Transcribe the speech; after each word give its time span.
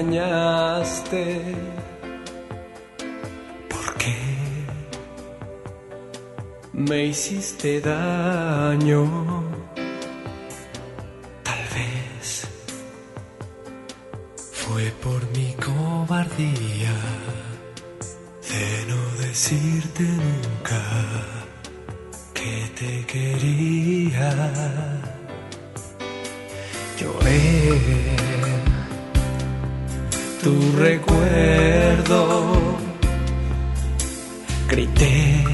engañaste? 0.00 1.42
¿Por 3.68 3.94
qué 3.98 4.16
me 6.72 7.06
hiciste 7.06 7.80
daño? 7.80 9.04
Tal 11.42 11.64
vez 11.76 12.46
fue 14.36 14.92
por 15.02 15.20
mi 15.36 15.54
cobardía 15.54 16.96
de 18.50 18.86
no 18.88 19.26
decirte 19.26 20.04
nunca 20.04 20.82
que 22.32 22.70
te 22.78 23.06
quería 23.06 24.30
lloré 26.98 28.31
tu 30.42 30.72
recuerdo, 30.76 32.52
grité, 34.68 35.44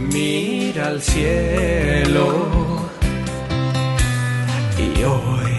mira 0.00 0.88
al 0.88 1.00
cielo 1.00 2.26
y 4.78 5.02
hoy, 5.04 5.52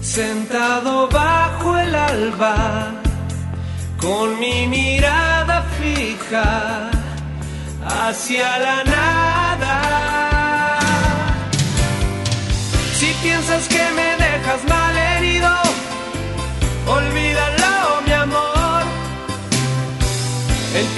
sentado 0.00 1.08
bajo 1.08 1.76
el 1.76 1.92
alba, 1.94 2.92
con 4.00 4.38
mi 4.38 4.68
mirada 4.68 5.66
fija 5.80 6.90
hacia 7.84 8.58
la 8.58 8.84
nada. 8.84 10.13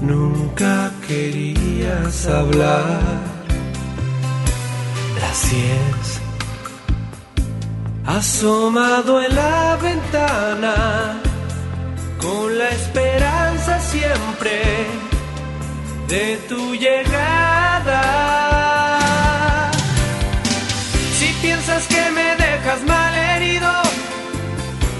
Nunca 0.00 0.90
querías 1.06 2.26
hablar. 2.26 3.00
Las 5.20 5.50
diez 5.50 6.20
asomado 8.06 9.20
en 9.22 9.34
la 9.34 9.76
ventana 9.82 10.74
con 12.20 12.58
la 12.58 12.68
esperanza 12.68 13.80
siempre 13.80 14.62
de 16.08 16.36
tu 16.48 16.74
llegada. 16.74 18.02
Si 21.18 21.26
piensas 21.42 21.86
que 21.88 22.10
me 22.10 22.36
dejas 22.36 22.82
mal 22.86 23.14
herido, 23.14 23.72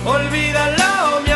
olvídalo, 0.04 1.20
mi 1.24 1.30
amor. 1.30 1.35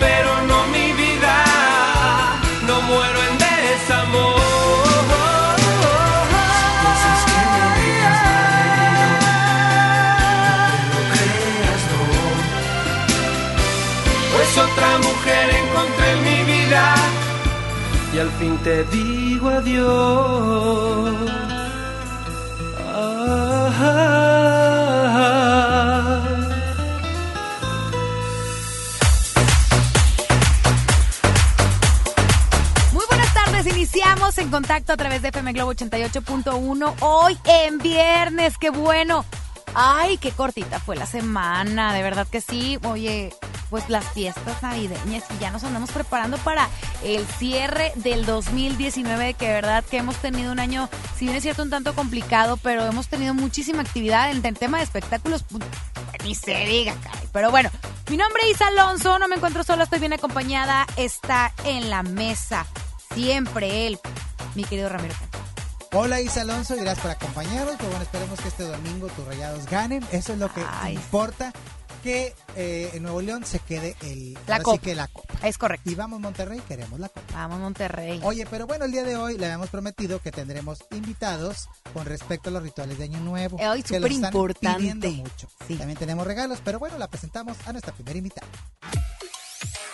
Pero 0.00 0.42
no 0.48 0.66
mi 0.68 0.92
vida. 0.92 1.44
No 2.66 2.80
muero 2.82 3.18
en 3.28 3.38
desamor. 3.38 4.40
Pues 14.34 14.58
otra 14.58 14.98
mujer 14.98 15.50
encontré 15.62 16.12
en 16.12 16.20
mi 16.24 16.42
vida 16.52 16.94
y 18.14 18.18
al 18.18 18.30
fin 18.32 18.58
te 18.58 18.84
digo 18.84 19.48
adiós. 19.48 21.51
Contacto 34.52 34.92
a 34.92 34.96
través 34.96 35.22
de 35.22 35.28
FM 35.28 35.52
Globo 35.54 35.72
88.1 35.74 36.94
hoy 37.00 37.38
en 37.44 37.78
viernes, 37.78 38.58
qué 38.58 38.70
bueno. 38.70 39.24
Ay, 39.74 40.18
qué 40.18 40.30
cortita 40.32 40.78
fue 40.78 40.94
la 40.96 41.06
semana, 41.06 41.94
de 41.94 42.02
verdad 42.02 42.26
que 42.30 42.42
sí. 42.42 42.78
Oye, 42.84 43.34
pues 43.70 43.88
las 43.88 44.04
fiestas 44.12 44.62
navideñas 44.62 45.24
y 45.34 45.38
ya 45.40 45.50
nos 45.50 45.64
andamos 45.64 45.90
preparando 45.90 46.36
para 46.38 46.68
el 47.02 47.24
cierre 47.26 47.90
del 47.96 48.26
2019, 48.26 49.32
que 49.34 49.46
de 49.48 49.54
verdad 49.54 49.82
que 49.90 49.96
hemos 49.96 50.16
tenido 50.16 50.52
un 50.52 50.60
año, 50.60 50.90
si 51.16 51.24
bien 51.24 51.36
es 51.38 51.42
cierto, 51.42 51.62
un 51.62 51.70
tanto 51.70 51.94
complicado, 51.94 52.58
pero 52.58 52.84
hemos 52.84 53.08
tenido 53.08 53.32
muchísima 53.32 53.80
actividad 53.80 54.30
en 54.30 54.44
el 54.44 54.58
tema 54.58 54.76
de 54.78 54.84
espectáculos. 54.84 55.42
pu- 55.48 55.62
Ni 56.22 56.34
se 56.34 56.54
diga, 56.66 56.94
caray. 57.02 57.26
Pero 57.32 57.50
bueno, 57.50 57.70
mi 58.10 58.18
nombre 58.18 58.42
es 58.50 58.60
Alonso, 58.60 59.18
no 59.18 59.26
me 59.26 59.36
encuentro 59.36 59.64
sola, 59.64 59.84
estoy 59.84 60.00
bien 60.00 60.12
acompañada. 60.12 60.86
Está 60.96 61.52
en 61.64 61.88
la 61.88 62.02
mesa, 62.02 62.66
siempre 63.14 63.86
él, 63.86 63.98
mi 64.54 64.64
querido 64.64 64.88
Ramiro. 64.88 65.14
Cantú. 65.18 65.38
Hola 65.94 66.20
Isa 66.22 66.40
Alonso 66.40 66.74
gracias 66.74 67.00
por 67.00 67.10
acompañarnos. 67.10 67.76
Pero 67.76 67.88
bueno, 67.90 68.02
esperemos 68.04 68.40
que 68.40 68.48
este 68.48 68.64
domingo 68.64 69.08
tus 69.08 69.26
rayados 69.26 69.66
ganen. 69.66 70.02
Eso 70.10 70.32
es 70.32 70.38
lo 70.38 70.52
que 70.52 70.62
Ay. 70.80 70.94
importa. 70.94 71.52
que 72.02 72.34
eh, 72.56 72.90
en 72.94 73.04
Nuevo 73.04 73.20
León 73.22 73.44
se 73.44 73.60
quede 73.60 73.94
el, 74.00 74.36
La 74.48 74.56
sí 74.56 74.62
copa. 74.64 74.78
que 74.82 74.94
la 74.96 75.06
copa. 75.06 75.34
Es 75.46 75.56
correcto. 75.56 75.88
Y 75.88 75.94
vamos 75.94 76.18
Monterrey, 76.18 76.60
queremos 76.66 76.98
la 76.98 77.08
copa. 77.08 77.32
Vamos, 77.32 77.60
Monterrey. 77.60 78.20
Oye, 78.24 78.44
pero 78.50 78.66
bueno, 78.66 78.86
el 78.86 78.90
día 78.90 79.04
de 79.04 79.16
hoy 79.16 79.38
le 79.38 79.44
habíamos 79.46 79.70
prometido 79.70 80.18
que 80.18 80.32
tendremos 80.32 80.80
invitados 80.90 81.68
con 81.94 82.04
respecto 82.04 82.48
a 82.48 82.52
los 82.54 82.62
rituales 82.64 82.98
de 82.98 83.04
Año 83.04 83.20
Nuevo. 83.20 83.56
Hoy 83.58 83.78
están 83.80 83.98
superimportante. 84.02 84.78
pidiendo 84.80 85.10
mucho. 85.12 85.48
Sí. 85.68 85.76
También 85.76 85.96
tenemos 85.96 86.26
regalos, 86.26 86.58
pero 86.64 86.80
bueno, 86.80 86.98
la 86.98 87.06
presentamos 87.06 87.56
a 87.66 87.70
nuestra 87.72 87.92
primera 87.94 88.18
invitada. 88.18 88.48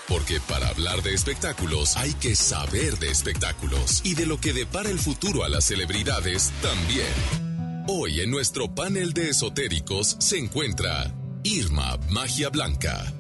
Porque 0.08 0.40
para 0.40 0.68
hablar 0.68 1.02
de 1.02 1.12
espectáculos 1.12 1.96
hay 1.96 2.14
que 2.14 2.34
saber 2.34 2.98
de 2.98 3.10
espectáculos 3.10 4.00
y 4.04 4.14
de 4.14 4.24
lo 4.26 4.40
que 4.40 4.52
depara 4.54 4.88
el 4.88 4.98
futuro 4.98 5.44
a 5.44 5.48
las 5.50 5.64
celebridades 5.66 6.50
también. 6.62 7.84
Hoy 7.88 8.20
en 8.20 8.30
nuestro 8.30 8.74
panel 8.74 9.12
de 9.12 9.30
esotéricos 9.30 10.16
se 10.18 10.38
encuentra 10.38 11.12
Irma 11.42 11.98
Magia 12.10 12.48
Blanca. 12.48 13.12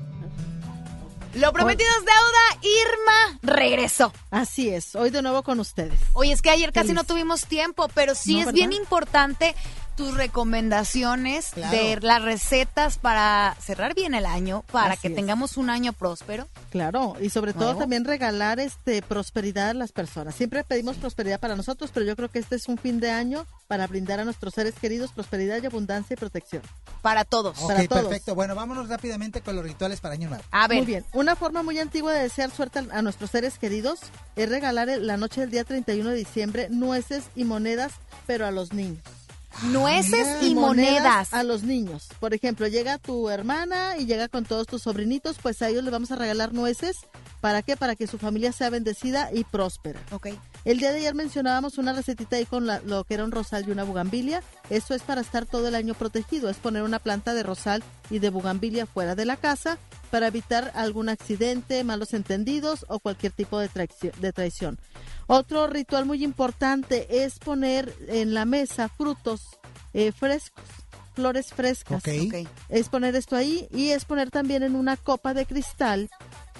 Lo 1.34 1.52
prometido 1.52 1.90
es 1.90 2.04
deuda. 2.06 2.72
Irma 2.88 3.38
regresó. 3.42 4.12
Así 4.30 4.70
es, 4.70 4.94
hoy 4.96 5.10
de 5.10 5.20
nuevo 5.20 5.42
con 5.42 5.60
ustedes. 5.60 6.00
Oye, 6.14 6.32
es 6.32 6.40
que 6.42 6.50
ayer 6.50 6.72
casi 6.72 6.88
Feliz. 6.88 6.96
no 7.02 7.04
tuvimos 7.04 7.44
tiempo, 7.46 7.88
pero 7.94 8.14
sí 8.14 8.32
No, 8.34 8.38
es 8.40 8.46
¿verdad? 8.46 8.54
bien 8.56 8.72
importante 8.72 9.54
tus 9.98 10.14
recomendaciones 10.14 11.50
Claro. 11.52 11.76
de 11.76 11.98
las 12.00 12.22
recetas 12.22 12.98
para 12.98 13.54
cerrar 13.60 13.94
bien 13.94 14.14
el 14.14 14.26
año, 14.26 14.62
para 14.72 14.92
Así 14.92 15.02
que 15.02 15.08
es. 15.08 15.14
tengamos 15.16 15.56
un 15.56 15.68
año 15.70 15.92
próspero. 15.92 16.46
Claro, 16.70 17.16
y 17.20 17.30
sobre 17.30 17.52
todo 17.52 17.64
Nuevo. 17.64 17.80
también 17.80 18.04
regalar 18.04 18.60
este 18.60 19.02
prosperidad 19.02 19.70
a 19.70 19.74
las 19.74 19.90
personas. 19.92 20.34
Siempre 20.36 20.62
pedimos 20.64 20.96
prosperidad 20.96 21.40
para 21.40 21.56
nosotros, 21.56 21.90
pero 21.92 22.06
yo 22.06 22.14
creo 22.16 22.30
que 22.30 22.38
este 22.38 22.56
es 22.56 22.68
un 22.68 22.78
fin 22.78 23.00
de 23.00 23.10
año 23.10 23.44
para 23.66 23.86
brindar 23.88 24.20
a 24.20 24.24
nuestros 24.24 24.54
seres 24.54 24.74
queridos 24.80 25.10
prosperidad 25.12 25.62
y 25.62 25.66
abundancia 25.66 26.14
y 26.14 26.16
protección. 26.16 26.62
Para 27.02 27.24
todos. 27.24 27.58
Ok, 27.60 27.68
Para 27.68 27.86
todos. 27.88 28.02
perfecto. 28.04 28.34
Bueno, 28.34 28.54
vámonos 28.54 28.88
rápidamente 28.88 29.40
con 29.40 29.56
los 29.56 29.64
rituales 29.64 30.00
para 30.00 30.14
Año 30.14 30.28
Nuevo. 30.28 30.44
A 30.52 30.68
ver, 30.68 30.78
Muy 30.78 30.86
bien, 30.86 31.04
una 31.12 31.34
forma 31.36 31.62
muy 31.64 31.78
antigua 31.78 32.12
de 32.12 32.22
desear 32.22 32.50
suerte 32.50 32.80
a 32.90 33.02
nuestros 33.02 33.30
seres 33.30 33.58
queridos 33.58 33.98
es 34.36 34.48
regalar 34.48 34.86
la 34.88 35.16
noche 35.16 35.40
del 35.40 35.50
día 35.50 35.64
31 35.64 36.10
de 36.10 36.16
diciembre 36.16 36.68
nueces 36.70 37.24
y 37.34 37.42
monedas, 37.44 37.92
pero 38.28 38.46
a 38.46 38.52
los 38.52 38.72
niños. 38.72 39.02
Nueces 39.62 40.26
mira. 40.40 40.42
y 40.42 40.54
monedas. 40.54 41.32
a 41.34 41.42
los 41.42 41.62
niños. 41.62 42.08
Por 42.20 42.34
ejemplo, 42.34 42.66
llega 42.66 42.98
tu 42.98 43.28
hermana 43.28 43.96
y 43.98 44.06
llega 44.06 44.28
con 44.28 44.44
todos 44.44 44.66
tus 44.66 44.82
sobrinitos, 44.82 45.36
pues 45.42 45.60
a 45.62 45.68
ellos 45.68 45.84
les 45.84 45.92
vamos 45.92 46.10
a 46.10 46.16
regalar 46.16 46.52
nueces. 46.52 46.98
¿Para 47.40 47.62
qué? 47.62 47.76
Para 47.76 47.96
que 47.96 48.06
su 48.06 48.18
familia 48.18 48.52
sea 48.52 48.70
bendecida 48.70 49.30
y 49.32 49.44
próspera. 49.44 50.00
Ok. 50.10 50.28
El 50.64 50.78
día 50.78 50.90
de 50.90 50.98
ayer 50.98 51.14
mencionábamos 51.14 51.78
una 51.78 51.92
recetita 51.92 52.36
ahí 52.36 52.44
con 52.44 52.66
la- 52.66 52.80
lo 52.80 53.04
que 53.04 53.14
era 53.14 53.24
un 53.24 53.30
rosal 53.32 53.66
y 53.66 53.70
una 53.70 53.84
bugambilia. 53.84 54.42
Eso 54.70 54.94
es 54.94 55.02
para 55.02 55.20
estar 55.20 55.46
todo 55.46 55.68
el 55.68 55.74
año 55.74 55.94
protegido. 55.94 56.50
Es 56.50 56.56
poner 56.58 56.82
una 56.82 56.98
planta 56.98 57.32
de 57.32 57.42
rosal 57.42 57.82
y 58.10 58.18
de 58.18 58.30
bugambilia 58.30 58.84
fuera 58.86 59.14
de 59.14 59.24
la 59.24 59.36
casa 59.36 59.78
para 60.10 60.26
evitar 60.26 60.72
algún 60.74 61.08
accidente, 61.08 61.84
malos 61.84 62.12
entendidos 62.12 62.84
o 62.88 62.98
cualquier 62.98 63.32
tipo 63.32 63.58
de, 63.58 63.70
traici- 63.70 64.12
de 64.14 64.32
traición. 64.32 64.78
Otro 65.26 65.66
ritual 65.68 66.04
muy 66.06 66.22
importante 66.24 67.24
es 67.24 67.38
poner 67.38 67.94
en 68.08 68.34
la 68.34 68.44
mesa 68.44 68.88
frutos 68.88 69.42
eh, 69.94 70.12
frescos, 70.12 70.64
flores 71.14 71.46
frescas. 71.54 72.02
Ok. 72.06 72.08
Ok. 72.26 72.48
Es 72.68 72.88
poner 72.90 73.16
esto 73.16 73.36
ahí 73.36 73.68
y 73.72 73.90
es 73.90 74.04
poner 74.04 74.30
también 74.30 74.62
en 74.62 74.76
una 74.76 74.96
copa 74.96 75.32
de 75.34 75.46
cristal. 75.46 76.10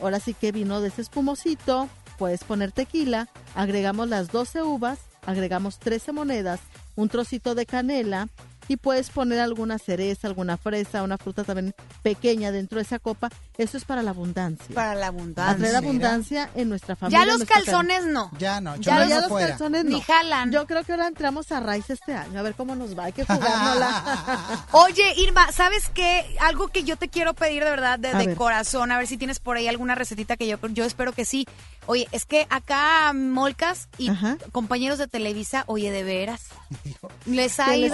Ahora 0.00 0.18
sí 0.20 0.32
que 0.34 0.52
vino 0.52 0.80
de 0.80 0.88
ese 0.88 1.02
espumosito. 1.02 1.88
Puedes 2.19 2.43
poner 2.44 2.73
tequila. 2.73 3.29
Agregamos 3.55 4.09
las 4.09 4.31
12 4.31 4.62
uvas. 4.62 4.99
Agregamos 5.25 5.79
13 5.79 6.12
monedas. 6.12 6.61
Un 6.97 7.09
trocito 7.09 7.55
de 7.55 7.65
canela. 7.65 8.29
Y 8.69 8.76
puedes 8.76 9.11
poner 9.11 9.41
alguna 9.41 9.79
cereza, 9.79 10.29
alguna 10.29 10.56
fresa, 10.59 11.03
una 11.03 11.17
fruta 11.19 11.43
también 11.44 11.75
pequeña 12.03 12.53
dentro 12.53 12.76
de 12.76 12.82
esa 12.82 12.99
copa. 12.99 13.31
Eso 13.56 13.76
es 13.79 13.85
para 13.85 14.03
la 14.03 14.11
abundancia. 14.11 14.75
Para 14.75 14.94
la 14.94 15.06
Atraer 15.09 15.15
abundancia. 15.19 15.59
Mira. 15.59 15.79
abundancia 15.79 16.50
en 16.55 16.69
nuestra 16.69 16.94
familia. 16.97 17.20
Ya 17.25 17.32
los 17.32 17.44
calzones 17.44 18.06
no. 18.06 18.31
Ya 18.38 18.61
no, 18.61 18.76
Ya 18.76 19.06
ya 19.06 19.20
los 19.20 19.32
calzones 19.32 19.85
Ni 19.85 19.93
no. 19.97 20.00
jalan. 20.03 20.53
Yo 20.53 20.67
creo 20.67 20.85
que 20.85 20.93
ahora 20.93 21.06
entramos 21.09 21.50
a 21.50 21.61
raíz 21.61 21.88
este 21.91 22.15
año. 22.15 22.38
A 22.38 22.43
ver 22.43 22.55
cómo 22.55 22.75
nos 22.75 22.97
va. 22.97 23.05
Hay 23.05 23.12
que 23.12 23.25
jugárnosla. 23.26 24.67
Oye, 24.73 25.15
Irma, 25.17 25.50
¿sabes 25.53 25.88
qué? 25.94 26.37
Algo 26.41 26.69
que 26.69 26.85
yo 26.85 26.97
te 26.97 27.09
quiero 27.09 27.35
pedir 27.35 27.65
de 27.65 27.70
verdad, 27.70 27.99
de, 27.99 28.09
A 28.09 28.19
de 28.19 28.26
ver. 28.29 28.37
corazón, 28.37 28.93
a 28.93 28.99
ver 28.99 29.06
si 29.06 29.17
tienes 29.17 29.38
por 29.41 29.56
ahí 29.56 29.67
alguna 29.69 29.94
recetita 29.94 30.37
que 30.37 30.47
yo, 30.47 30.59
yo 30.69 30.85
espero 30.85 31.12
que 31.12 31.25
sí. 31.25 31.47
Oye, 31.87 32.06
es 32.12 32.26
que 32.26 32.47
acá 32.50 33.12
Molcas 33.15 33.88
y 33.97 34.11
Ajá. 34.11 34.37
compañeros 34.53 34.99
de 34.99 35.06
Televisa, 35.09 35.65
oye, 35.67 35.91
de 35.91 36.03
veras, 36.05 36.43
les 37.26 37.59
ha 37.61 37.67
Se 37.70 37.76
les 37.79 37.93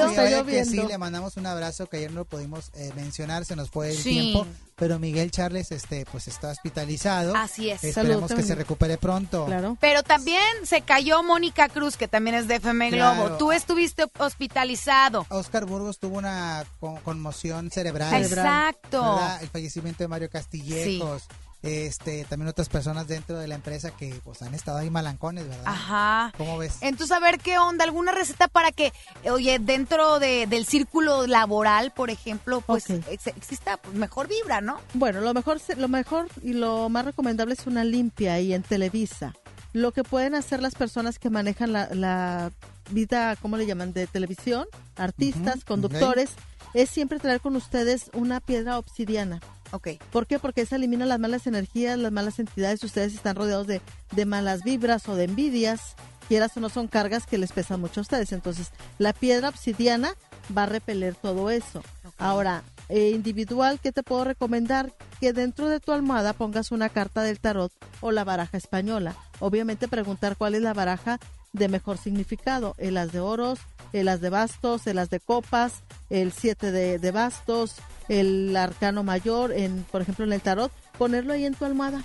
ido... 0.64 0.72
Sí, 0.72 0.76
que 0.78 0.82
sí, 0.87 0.88
le 0.93 0.99
mandamos 0.99 1.37
un 1.37 1.46
abrazo 1.46 1.87
que 1.87 1.96
ayer 1.99 2.11
no 2.11 2.20
lo 2.20 2.25
pudimos 2.25 2.70
eh, 2.75 2.90
mencionar, 2.96 3.44
se 3.44 3.56
nos 3.56 3.70
fue 3.70 3.90
el 3.90 3.96
Sí. 3.96 4.11
tiempo, 4.32 4.46
pero 4.76 4.99
Miguel 4.99 5.31
Charles 5.31 5.70
este 5.72 6.05
pues 6.11 6.28
está 6.28 6.50
hospitalizado. 6.50 7.34
Así 7.37 7.70
es. 7.70 7.82
Esperemos 7.84 8.28
Salud, 8.28 8.40
que 8.43 8.46
se 8.46 8.55
recupere 8.55 8.96
pronto. 8.99 9.46
claro. 9.46 9.76
Pero 9.81 10.02
también 10.02 10.43
se 10.64 10.81
cayó 10.82 11.22
Mónica 11.22 11.69
Cruz, 11.69 11.96
que 11.96 12.08
también 12.08 12.37
es 12.37 12.49
de 12.49 12.56
FM 12.56 12.90
Globo. 12.90 13.14
Claro. 13.22 13.37
Tú 13.38 13.52
estuviste 13.52 14.05
hospitalizado. 14.19 15.26
Oscar 15.31 15.64
Burgos 15.64 15.99
tuvo 15.99 16.19
una 16.19 16.64
con- 16.81 16.96
conmoción 17.02 17.70
cerebral. 17.70 18.22
Exacto. 18.22 19.00
¿verdad? 19.00 19.43
El 19.43 19.49
fallecimiento 19.49 20.02
de 20.05 20.08
Mario 20.08 20.31
Castillejos. 20.31 21.22
Este, 21.64 22.25
también 22.26 22.49
otras 22.49 22.69
personas 22.69 23.08
dentro 23.08 23.38
de 23.38 23.49
la 23.49 23.55
empresa 23.55 23.90
que 23.90 24.20
pues 24.22 24.43
han 24.43 24.55
estado 24.55 24.78
ahí 24.78 24.90
malancones, 24.90 25.49
¿verdad? 25.49 25.64
Ajá. 25.66 26.32
¿Cómo 26.37 26.58
ves? 26.58 26.76
Entonces, 26.82 27.16
a 27.16 27.20
ver 27.20 27.38
qué 27.38 27.58
onda, 27.58 27.84
alguna 27.84 28.12
receta 28.12 28.49
para 28.49 28.70
que, 28.70 28.93
oye, 29.31 29.58
dentro 29.58 30.19
de, 30.19 30.46
del 30.46 30.66
círculo 30.66 31.26
laboral, 31.26 31.90
por 31.93 32.11
ejemplo, 32.11 32.61
pues 32.61 32.90
ex- 32.90 33.26
exista 33.28 33.78
pues, 33.78 33.94
mejor 33.96 34.28
vibra, 34.28 34.61
¿no? 34.61 34.78
Bueno, 34.93 35.20
lo 35.22 35.32
mejor, 35.32 35.58
se- 35.58 35.76
lo 35.76 35.88
mejor 35.88 36.28
y 36.43 36.52
lo 36.52 36.88
más 36.90 37.05
recomendable 37.06 37.55
es 37.55 37.66
una 37.66 37.82
limpia 37.84 38.34
ahí 38.34 38.52
en 38.52 38.62
Televisa. 38.62 39.32
Lo 39.72 39.90
que 39.93 40.05
pueden 40.05 40.34
hacer 40.37 40.61
las 40.62 40.75
personas 40.75 41.19
que 41.19 41.31
manejan 41.31 41.72
la, 41.72 41.88
la 41.94 42.52
vida, 42.90 43.34
¿cómo 43.37 43.56
le 43.56 43.66
llaman? 43.66 43.93
De 43.93 44.06
televisión, 44.06 44.66
artistas, 44.96 45.64
conductores, 45.64 46.31
es 46.75 46.91
siempre 46.91 47.19
traer 47.19 47.41
con 47.41 47.56
ustedes 47.56 48.11
una 48.12 48.41
piedra 48.41 48.79
obsidiana. 48.79 49.41
Ok. 49.71 49.88
¿Por 50.12 50.26
qué? 50.26 50.38
Porque 50.38 50.61
esa 50.61 50.76
elimina 50.76 51.06
las 51.06 51.19
malas 51.19 51.47
energías, 51.47 51.99
las 51.99 52.12
malas 52.12 52.38
entidades. 52.38 52.85
Ustedes 52.85 53.15
están 53.15 53.37
rodeados 53.37 53.67
de, 53.67 53.81
de 54.12 54.26
malas 54.26 54.62
vibras 54.62 55.09
o 55.09 55.17
de 55.17 55.25
envidias. 55.25 55.97
Quieras 56.29 56.56
o 56.56 56.61
no 56.61 56.69
son 56.69 56.88
cargas 56.88 57.26
que 57.26 57.38
les 57.38 57.53
pesan 57.53 57.81
mucho 57.81 58.00
a 58.00 58.03
ustedes. 58.03 58.32
Entonces, 58.32 58.71
la 58.99 59.12
piedra 59.12 59.49
obsidiana 59.49 60.15
va 60.56 60.65
a 60.65 60.67
repeler 60.67 61.15
todo 61.15 61.50
eso. 61.50 61.82
Ahora, 62.19 62.62
eh, 62.88 63.11
individual, 63.11 63.81
¿qué 63.81 63.93
te 63.93 64.03
puedo 64.03 64.25
recomendar? 64.25 64.93
Que 65.21 65.32
dentro 65.32 65.69
de 65.69 65.81
tu 65.81 65.93
almohada 65.93 66.32
pongas 66.32 66.71
una 66.71 66.88
carta 66.88 67.23
del 67.23 67.41
tarot 67.41 67.73
o 68.00 68.12
la 68.12 68.25
baraja 68.25 68.56
española. 68.56 69.17
Obviamente 69.41 69.88
preguntar 69.88 70.37
cuál 70.37 70.55
es 70.55 70.62
la 70.62 70.75
baraja 70.75 71.19
de 71.54 71.68
mejor 71.68 71.96
significado. 71.96 72.74
El 72.76 72.98
as 72.98 73.12
de 73.12 73.20
oros, 73.20 73.60
el 73.94 74.08
as 74.08 74.20
de 74.20 74.28
bastos, 74.28 74.86
el 74.86 74.98
as 74.98 75.08
de 75.08 75.20
copas, 75.20 75.82
el 76.10 76.32
siete 76.32 76.70
de, 76.70 76.98
de 76.98 77.10
bastos, 77.10 77.76
el 78.08 78.54
arcano 78.54 79.02
mayor, 79.02 79.52
en, 79.52 79.87
por 79.90 80.02
ejemplo 80.02 80.26
en 80.26 80.34
el 80.34 80.42
tarot, 80.42 80.70
ponerlo 80.99 81.32
ahí 81.32 81.46
en 81.46 81.54
tu 81.54 81.64
almohada. 81.64 82.04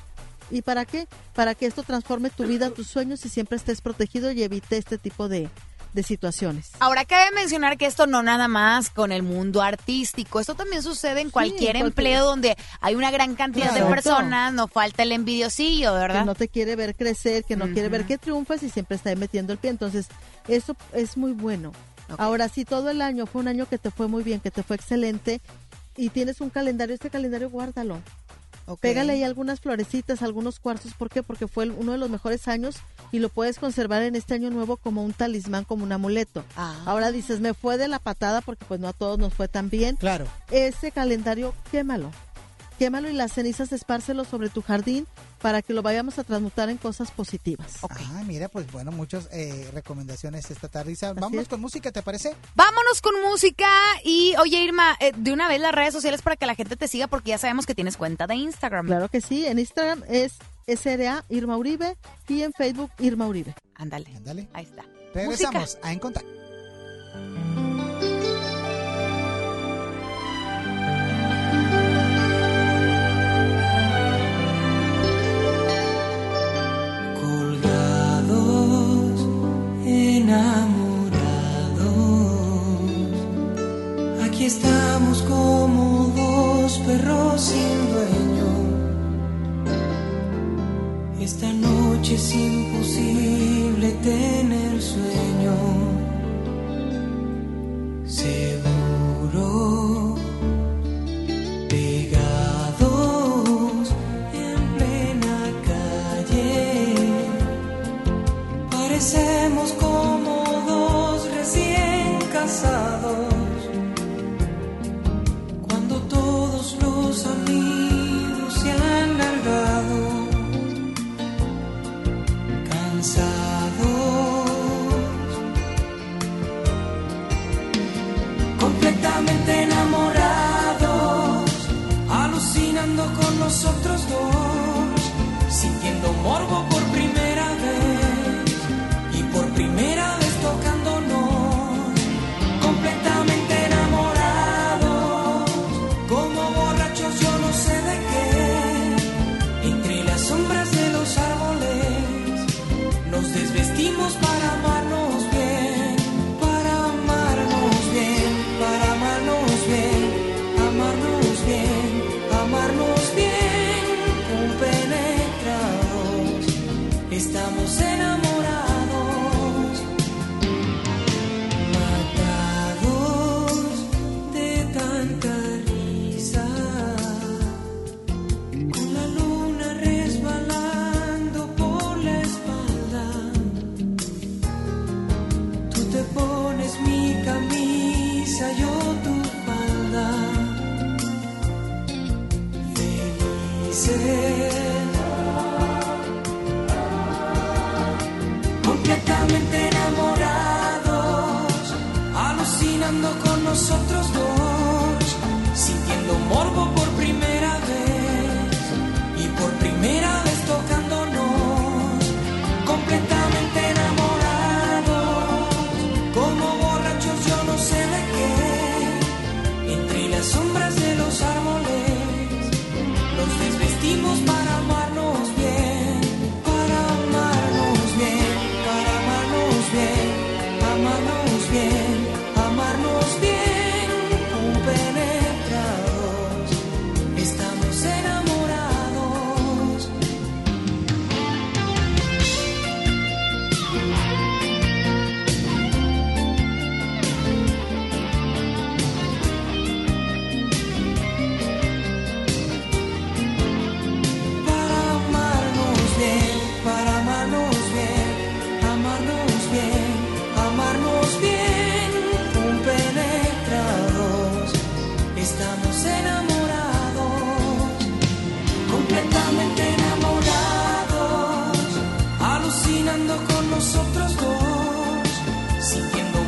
¿Y 0.51 0.62
para 0.62 0.86
qué? 0.86 1.08
Para 1.36 1.53
que 1.53 1.65
esto 1.65 1.84
transforme 1.84 2.29
tu 2.29 2.46
vida, 2.46 2.70
tus 2.70 2.88
sueños 2.88 3.25
y 3.25 3.29
siempre 3.29 3.58
estés 3.58 3.82
protegido 3.82 4.32
y 4.32 4.41
evite 4.41 4.77
este 4.77 4.98
tipo 4.98 5.27
de, 5.27 5.50
de 5.93 6.03
situaciones. 6.03 6.72
Ahora 6.79 7.05
cabe 7.05 7.31
mencionar 7.31 7.77
que 7.77 7.86
esto 7.86 8.08
no 8.08 8.24
nada 8.24 8.48
más 8.48 8.89
con 8.89 9.12
el 9.12 9.24
mundo 9.24 9.62
artístico, 9.62 10.39
esto 10.39 10.55
también 10.55 10.84
sucede 10.84 11.22
en 11.22 11.29
cualquier 11.29 11.75
empleo 11.77 12.25
donde 12.25 12.55
hay 12.81 12.96
una 12.96 13.12
gran 13.12 13.36
cantidad 13.36 13.74
de 13.74 13.84
personas, 13.84 14.53
no 14.53 14.67
falta 14.67 15.03
el 15.03 15.12
envidiosillo, 15.12 15.93
que 15.93 16.00
¿verdad? 16.00 16.25
no 16.25 16.36
te 16.36 16.48
quiere 16.48 16.75
ver 16.75 16.96
crecer, 16.96 17.43
que 17.43 17.55
no 17.55 17.65
quiere 17.67 17.89
ver 17.89 18.05
que 18.05 18.17
triunfas 18.17 18.63
y 18.63 18.69
siempre 18.69 18.98
está 18.98 19.10
ahí 19.10 19.15
metiendo 19.15 19.53
el 19.53 19.60
pie. 19.60 19.69
Entonces, 19.69 20.08
eso 20.48 20.75
es 20.93 21.17
muy 21.17 21.34
bueno. 21.34 21.72
Ahora, 22.17 22.50
si 22.50 22.65
todo 22.65 22.89
el 22.89 23.01
año 23.01 23.25
fue 23.25 23.41
un 23.41 23.48
año 23.48 23.67
que 23.67 23.77
te 23.77 23.91
fue 23.91 24.08
muy 24.08 24.24
bien, 24.24 24.39
que 24.39 24.51
te 24.51 24.63
fue 24.63 24.75
excelente 24.75 25.41
y 25.96 26.10
tienes 26.10 26.41
un 26.41 26.50
calendario, 26.50 26.96
este 26.96 27.10
calendario 27.10 27.50
guárdalo. 27.50 28.01
Pégale 28.78 29.14
ahí 29.14 29.24
algunas 29.24 29.60
florecitas, 29.60 30.22
algunos 30.22 30.60
cuarzos. 30.60 30.94
¿Por 30.94 31.10
qué? 31.10 31.24
Porque 31.24 31.48
fue 31.48 31.70
uno 31.70 31.92
de 31.94 31.98
los 31.98 32.10
mejores 32.10 32.48
años 32.48 32.78
y 33.12 33.20
lo 33.20 33.30
puedes 33.30 33.60
conservar 33.60 34.04
en 34.04 34.16
este 34.16 34.34
año 34.34 34.50
nuevo 34.50 34.78
como 34.78 35.04
un 35.04 35.14
talismán, 35.14 35.64
como 35.66 35.84
un 35.84 35.92
amuleto. 35.92 36.44
Ah. 36.56 36.76
Ahora 36.86 37.12
dices, 37.12 37.40
me 37.40 37.54
fue 37.54 37.78
de 37.78 37.88
la 37.88 38.00
patada 38.00 38.42
porque 38.42 38.66
pues 38.66 38.80
no 38.80 38.88
a 38.88 38.94
todos 38.94 39.18
nos 39.20 39.34
fue 39.34 39.48
tan 39.48 39.70
bien 39.70 39.96
Claro. 39.96 40.26
ese 40.52 40.92
calendario, 40.92 41.54
quémalo. 41.72 42.12
Quémalo 42.80 43.10
y 43.10 43.14
las 43.14 43.34
cenizas 43.34 43.74
espárcelo 43.74 44.24
sobre 44.24 44.48
tu 44.48 44.62
jardín 44.62 45.06
para 45.42 45.62
que 45.62 45.74
lo 45.74 45.82
vayamos 45.82 46.18
a 46.18 46.24
transmutar 46.24 46.70
en 46.70 46.78
cosas 46.78 47.12
positivas. 47.12 47.80
Ah, 47.90 48.24
mira, 48.26 48.48
pues 48.48 48.72
bueno, 48.72 48.94
muchas 48.94 49.28
eh, 49.34 49.70
recomendaciones 49.74 50.50
esta 50.50 50.70
tarde. 50.70 50.94
Isa, 50.94 51.12
vámonos 51.12 51.44
es. 51.44 51.50
con 51.50 51.60
música, 51.60 51.92
¿te 51.92 52.02
parece? 52.02 52.34
Vámonos 52.56 53.02
con 53.02 53.22
música 53.22 53.70
y 54.06 54.34
oye 54.38 54.64
Irma, 54.64 54.96
eh, 55.02 55.12
de 55.14 55.34
una 55.34 55.50
vez 55.50 55.60
las 55.60 55.76
redes 55.76 55.94
sociales 55.94 56.22
para 56.22 56.38
que 56.38 56.46
la 56.46 56.56
gente 56.56 56.78
te 56.78 56.88
siga 56.88 57.08
porque 57.08 57.32
ya 57.32 57.38
sabemos 57.38 57.66
que 57.66 57.76
tienes 57.76 57.98
cuenta 57.98 58.28
de 58.28 58.36
Instagram. 58.36 58.86
Claro 58.86 59.10
que 59.10 59.20
sí, 59.20 59.46
en 59.46 59.60
Instagram 59.60 60.04
es 60.08 60.36
SRA 60.66 61.26
Irma 61.28 61.58
Uribe 61.58 61.98
y 62.30 62.44
en 62.44 62.54
Facebook 62.54 62.92
Irma 63.00 63.28
Uribe. 63.28 63.56
Ándale. 63.76 64.10
Ándale. 64.16 64.48
Ahí 64.54 64.64
está. 64.64 64.86
Regresamos 65.14 65.76
Música. 65.76 65.88
a 65.88 65.92
En 65.92 67.69
sin 87.38 87.78
dueño. 87.94 88.50
Esta 91.22 91.51
noche 91.54 92.16
es 92.16 92.34
imposible 92.34 93.92
tener 94.04 94.82
sueño. 94.82 95.29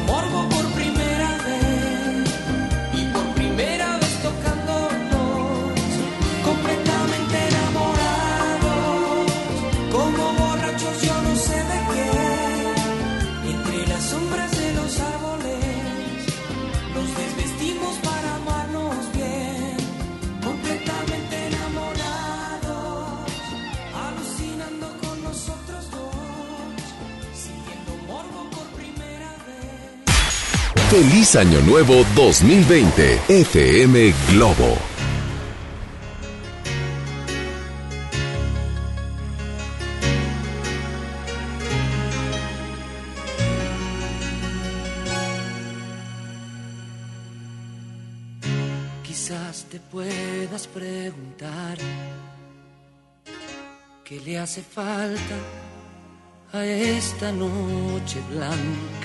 amor, 0.07 0.49
por 0.49 0.70
Feliz 30.91 31.37
Año 31.37 31.61
Nuevo 31.61 32.03
2020, 32.15 33.21
FM 33.29 34.13
Globo. 34.29 34.77
Quizás 49.01 49.63
te 49.71 49.79
puedas 49.79 50.67
preguntar 50.67 51.77
qué 54.03 54.19
le 54.19 54.39
hace 54.39 54.61
falta 54.61 55.37
a 56.51 56.65
esta 56.65 57.31
noche 57.31 58.19
blanca 58.29 59.00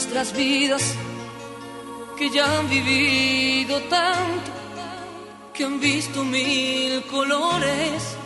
nuestras 0.00 0.32
vidas 0.32 0.94
que 2.16 2.30
ya 2.30 2.58
han 2.58 2.70
vivido 2.70 3.82
tanto, 3.82 4.50
que 5.52 5.62
han 5.62 5.78
visto 5.78 6.24
mil 6.24 7.02
colores 7.02 8.16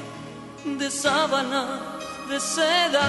de 0.65 0.89
sábanas 0.89 1.81
de 2.29 2.39
seda. 2.39 3.07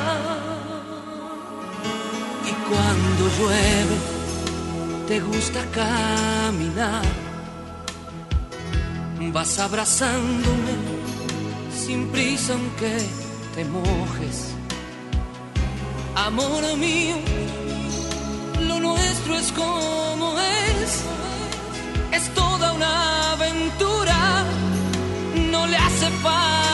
Y 2.50 2.52
cuando 2.68 3.24
llueve, 3.38 3.98
te 5.10 5.20
gusta 5.20 5.62
caminar, 5.72 7.06
vas 9.32 9.60
abrazándome 9.60 10.74
sin 11.72 12.08
prisa 12.08 12.54
aunque 12.54 12.98
te 13.54 13.64
mojes. 13.66 14.56
Amor 16.16 16.64
mío, 16.78 17.18
es 19.34 19.52
como 19.52 20.40
es, 20.40 21.04
es 22.12 22.30
toda 22.36 22.74
una 22.74 23.32
aventura, 23.32 24.46
no 25.52 25.66
le 25.66 25.78
hace 25.78 26.10
falta 26.22 26.65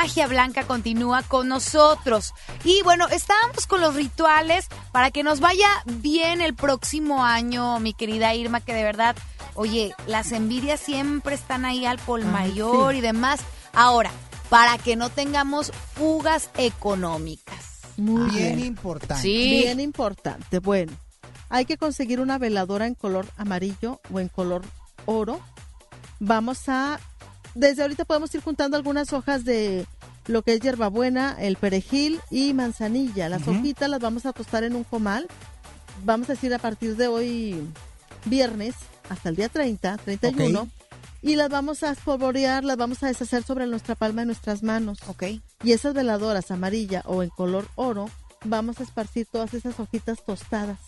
Magia 0.00 0.28
Blanca, 0.28 0.62
continúa 0.62 1.24
con 1.24 1.48
nosotros. 1.48 2.32
Y 2.62 2.82
bueno, 2.82 3.08
estábamos 3.08 3.66
con 3.66 3.80
los 3.80 3.96
rituales 3.96 4.68
para 4.92 5.10
que 5.10 5.24
nos 5.24 5.40
vaya 5.40 5.66
bien 5.86 6.40
el 6.40 6.54
próximo 6.54 7.24
año, 7.24 7.80
mi 7.80 7.94
querida 7.94 8.32
Irma, 8.32 8.60
que 8.60 8.74
de 8.74 8.84
verdad, 8.84 9.16
oye, 9.54 9.92
las 10.06 10.30
envidias 10.30 10.78
siempre 10.78 11.34
están 11.34 11.64
ahí 11.64 11.84
al 11.84 11.98
pol 11.98 12.24
mayor 12.24 12.94
y 12.94 13.00
demás. 13.00 13.40
Ahora, 13.72 14.12
para 14.48 14.78
que 14.78 14.94
no 14.94 15.10
tengamos 15.10 15.72
fugas 15.94 16.48
económicas. 16.56 17.80
Muy 17.96 18.30
bien, 18.30 18.60
importante. 18.60 19.20
Sí. 19.20 19.62
Bien 19.64 19.80
importante. 19.80 20.60
Bueno, 20.60 20.92
hay 21.48 21.64
que 21.64 21.76
conseguir 21.76 22.20
una 22.20 22.38
veladora 22.38 22.86
en 22.86 22.94
color 22.94 23.26
amarillo 23.36 24.00
o 24.12 24.20
en 24.20 24.28
color 24.28 24.62
oro. 25.06 25.40
Vamos 26.20 26.68
a 26.68 27.00
desde 27.58 27.82
ahorita 27.82 28.04
podemos 28.04 28.32
ir 28.34 28.40
juntando 28.40 28.76
algunas 28.76 29.12
hojas 29.12 29.44
de 29.44 29.84
lo 30.28 30.42
que 30.42 30.54
es 30.54 30.60
hierbabuena, 30.60 31.36
el 31.40 31.56
perejil 31.56 32.20
y 32.30 32.54
manzanilla. 32.54 33.28
Las 33.28 33.48
hojitas 33.48 33.90
las 33.90 34.00
vamos 34.00 34.26
a 34.26 34.32
tostar 34.32 34.62
en 34.62 34.76
un 34.76 34.84
comal. 34.84 35.26
Vamos 36.04 36.30
a 36.30 36.34
decir 36.34 36.54
a 36.54 36.60
partir 36.60 36.96
de 36.96 37.08
hoy, 37.08 37.60
viernes, 38.26 38.76
hasta 39.08 39.30
el 39.30 39.36
día 39.36 39.48
30, 39.48 39.96
31. 39.98 40.68
Y 41.20 41.34
las 41.34 41.50
vamos 41.50 41.82
a 41.82 41.90
espolvorear, 41.90 42.62
las 42.62 42.76
vamos 42.76 43.02
a 43.02 43.08
deshacer 43.08 43.42
sobre 43.42 43.66
nuestra 43.66 43.96
palma 43.96 44.22
de 44.22 44.26
nuestras 44.26 44.62
manos. 44.62 44.98
Ok. 45.08 45.24
Y 45.64 45.72
esas 45.72 45.94
veladoras 45.94 46.52
amarilla 46.52 47.02
o 47.06 47.24
en 47.24 47.30
color 47.30 47.66
oro, 47.74 48.08
vamos 48.44 48.78
a 48.78 48.84
esparcir 48.84 49.26
todas 49.26 49.52
esas 49.54 49.80
hojitas 49.80 50.24
tostadas. 50.24 50.78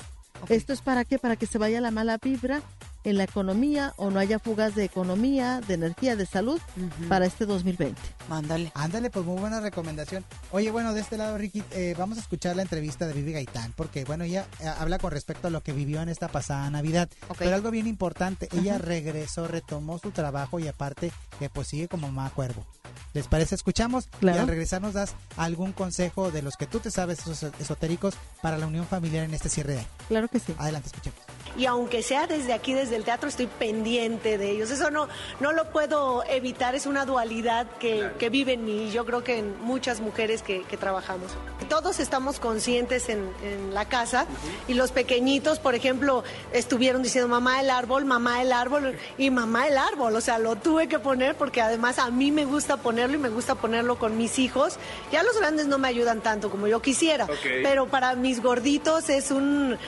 ¿Esto 0.49 0.73
es 0.73 0.83
para 0.83 1.05
qué? 1.05 1.19
Para 1.19 1.35
que 1.35 1.47
se 1.47 1.59
vaya 1.59 1.81
la 1.81 1.91
mala 1.91 2.19
vibra 2.23 2.63
en 3.05 3.17
la 3.17 3.25
economía 3.25 3.95
o 3.97 4.11
no 4.11 4.19
haya 4.19 4.39
fugas 4.39 4.75
de 4.75 4.85
economía, 4.85 5.61
de 5.67 5.75
energía, 5.75 6.17
de 6.17 6.27
salud 6.27 6.61
para 7.09 7.27
este 7.27 7.47
2020. 7.47 8.01
Mándale. 8.29 8.73
Ándale, 8.75 9.11
pues 9.11 9.25
muy 9.25 9.41
buena 9.41 9.61
recomendación. 9.61 10.25
Oye, 10.53 10.71
bueno, 10.71 10.93
de 10.93 11.01
este 11.01 11.17
lado, 11.17 11.39
Ricky, 11.39 11.63
eh, 11.73 11.95
vamos 11.99 12.19
a 12.19 12.21
escuchar 12.21 12.57
la 12.57 12.63
entrevista 12.63 13.07
de 13.07 13.15
Vivi 13.15 13.33
Gaitán, 13.33 13.73
porque, 13.77 14.05
bueno, 14.05 14.25
ella 14.25 14.47
eh, 14.61 14.69
habla 14.69 14.99
con 14.99 15.11
respecto 15.11 15.49
a 15.49 15.51
lo 15.51 15.63
que 15.63 15.73
vivió 15.73 16.03
en 16.03 16.09
esta 16.09 16.29
pasada 16.29 16.69
Navidad. 16.71 17.09
Pero 17.39 17.55
algo 17.55 17.71
bien 17.71 17.87
importante, 17.87 18.49
ella 18.53 18.79
regresó, 18.79 19.49
retomó 19.49 19.99
su 19.99 20.11
trabajo 20.11 20.59
y 20.59 20.69
aparte 20.69 21.13
que 21.39 21.49
pues 21.49 21.69
sigue 21.69 21.89
como 21.89 22.09
mamá 22.09 22.31
cuervo. 22.31 22.65
¿Les 23.13 23.27
parece? 23.27 23.55
Escuchamos 23.55 24.07
claro. 24.21 24.39
y 24.39 24.41
al 24.43 24.49
regresar 24.49 24.81
nos 24.81 24.95
das 24.95 25.15
algún 25.37 25.73
consejo 25.73 26.31
de 26.31 26.43
los 26.43 26.57
que 26.57 26.67
tú 26.67 26.79
te 26.79 26.91
sabes, 26.91 27.21
esos 27.21 27.43
esotéricos, 27.59 28.15
para 28.41 28.57
la 28.57 28.67
unión 28.67 28.87
familiar 28.87 29.25
en 29.25 29.35
este 29.35 29.49
cierre 29.49 29.73
de 29.73 29.79
año. 29.81 29.89
Claro 30.09 30.29
que 30.29 30.39
sí. 30.39 30.55
Adelante, 30.59 30.89
escuchemos. 30.89 31.19
Y 31.57 31.67
aunque 31.67 32.03
sea 32.03 32.27
desde 32.27 32.53
aquí, 32.53 32.73
desde 32.73 32.89
el 32.96 33.05
teatro, 33.05 33.29
estoy 33.29 33.46
pendiente 33.46 34.38
de 34.38 34.50
ellos. 34.50 34.70
Eso 34.70 34.90
no, 34.90 35.09
no 35.40 35.53
lo 35.53 35.70
puedo 35.70 36.24
evitar, 36.29 36.74
es 36.74 36.87
una 36.87 37.05
dualidad 37.05 37.66
que, 37.79 38.11
que 38.18 38.31
vive 38.31 38.55
en 38.55 38.64
mí 38.64 38.88
y 38.88 38.90
yo 38.90 39.05
creo 39.05 39.24
que 39.24 39.38
en 39.38 39.61
muchas 39.62 40.00
mujeres 40.00 40.42
que, 40.42 40.62
que 40.62 40.76
trabajamos. 40.76 41.33
Todos 41.68 42.00
estamos 42.00 42.40
conscientes 42.40 43.09
en, 43.09 43.31
en 43.42 43.74
la 43.74 43.85
casa 43.85 44.26
y 44.66 44.74
los 44.74 44.92
pequeñitos, 44.92 45.59
por 45.59 45.74
ejemplo, 45.74 46.24
estuvieron 46.53 47.03
diciendo 47.03 47.29
mamá 47.29 47.61
el 47.61 47.70
árbol, 47.70 48.05
mamá 48.05 48.42
el 48.42 48.53
árbol 48.53 48.96
y 49.18 49.31
mamá 49.31 49.68
el 49.68 49.79
árbol. 49.79 50.16
O 50.16 50.20
sea, 50.20 50.38
lo 50.38 50.57
tuve 50.57 50.88
que 50.88 50.98
poner 50.98 51.37
porque 51.37 51.61
además 51.61 51.98
a 51.98 52.11
mí 52.11 52.31
me 52.31 52.44
gusta 52.44 52.76
ponerlo 52.76 53.16
y 53.16 53.20
me 53.20 53.29
gusta 53.29 53.55
ponerlo 53.55 53.98
con 53.98 54.16
mis 54.16 54.38
hijos. 54.38 54.79
Ya 55.12 55.22
los 55.22 55.38
grandes 55.38 55.66
no 55.66 55.79
me 55.79 55.88
ayudan 55.88 56.20
tanto 56.20 56.50
como 56.50 56.66
yo 56.66 56.81
quisiera, 56.83 57.26
pero 57.62 57.87
para 57.87 58.14
mis 58.14 58.42
gorditos 58.42 59.09
es 59.09 59.31
un, 59.31 59.79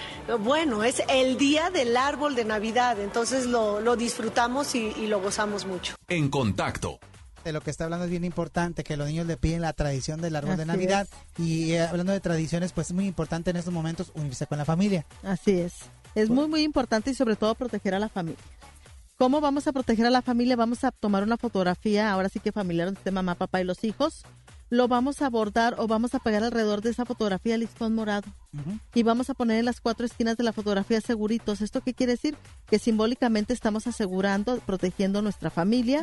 bueno, 0.40 0.84
es 0.84 1.02
el 1.08 1.36
día 1.36 1.70
del 1.70 1.96
árbol 1.96 2.34
de 2.34 2.44
Navidad, 2.44 2.91
entonces 2.98 3.46
lo, 3.46 3.81
lo 3.81 3.96
disfrutamos 3.96 4.74
y, 4.74 4.92
y 4.96 5.07
lo 5.07 5.20
gozamos 5.20 5.66
mucho. 5.66 5.94
En 6.09 6.28
contacto 6.28 6.98
de 7.44 7.52
lo 7.52 7.61
que 7.61 7.70
está 7.70 7.85
hablando 7.85 8.05
es 8.05 8.11
bien 8.11 8.24
importante, 8.24 8.85
que 8.85 8.96
los 8.96 9.09
niños 9.09 9.26
le 9.26 9.37
piden 9.37 9.62
la 9.62 9.72
tradición 9.72 10.20
del 10.20 10.37
árbol 10.37 10.57
de 10.57 10.66
Navidad. 10.66 11.09
Y 11.38 11.72
eh, 11.72 11.83
hablando 11.83 12.12
de 12.12 12.20
tradiciones, 12.20 12.72
pues 12.72 12.88
es 12.88 12.92
muy 12.92 13.07
importante 13.07 13.50
en 13.50 13.57
estos 13.57 13.72
momentos 13.72 14.12
unirse 14.14 14.46
con 14.46 14.59
la 14.59 14.64
familia. 14.64 15.07
Así 15.22 15.52
es. 15.52 15.74
Es 16.14 16.28
muy, 16.28 16.46
muy 16.46 16.62
importante 16.62 17.11
y 17.11 17.14
sobre 17.14 17.37
todo 17.37 17.55
proteger 17.55 17.94
a 17.94 17.98
la 17.98 18.09
familia. 18.09 18.38
¿Cómo 19.16 19.40
vamos 19.40 19.66
a 19.66 19.72
proteger 19.72 20.07
a 20.07 20.11
la 20.11 20.22
familia? 20.22 20.57
Vamos 20.57 20.85
a 20.85 20.90
tomar 20.90 21.22
una 21.22 21.37
fotografía, 21.37 22.11
ahora 22.12 22.28
sí 22.28 22.40
que 22.40 22.52
familiar 22.52 22.92
de 22.92 23.11
mamá, 23.11 23.35
papá 23.35 23.61
y 23.61 23.64
los 23.64 23.85
hijos. 23.85 24.24
Lo 24.72 24.88
vamos 24.88 25.20
a 25.20 25.28
bordar 25.28 25.74
o 25.76 25.87
vamos 25.87 26.14
a 26.14 26.18
pegar 26.18 26.42
alrededor 26.42 26.80
de 26.80 26.88
esa 26.88 27.04
fotografía 27.04 27.58
listón 27.58 27.94
morado. 27.94 28.32
Y 28.94 29.02
vamos 29.02 29.28
a 29.28 29.35
poner 29.35 29.58
en 29.58 29.66
las 29.66 29.82
cuatro 29.82 30.06
esquinas 30.06 30.38
de 30.38 30.44
la 30.44 30.54
fotografía 30.54 30.98
seguritos. 31.02 31.61
¿Esto 31.61 31.82
qué 31.82 31.92
quiere 31.92 32.12
decir? 32.12 32.38
Que 32.70 32.78
simbólicamente 32.78 33.52
estamos 33.52 33.87
asegurando, 33.87 34.56
protegiendo 34.61 35.20
nuestra 35.20 35.50
familia. 35.50 36.02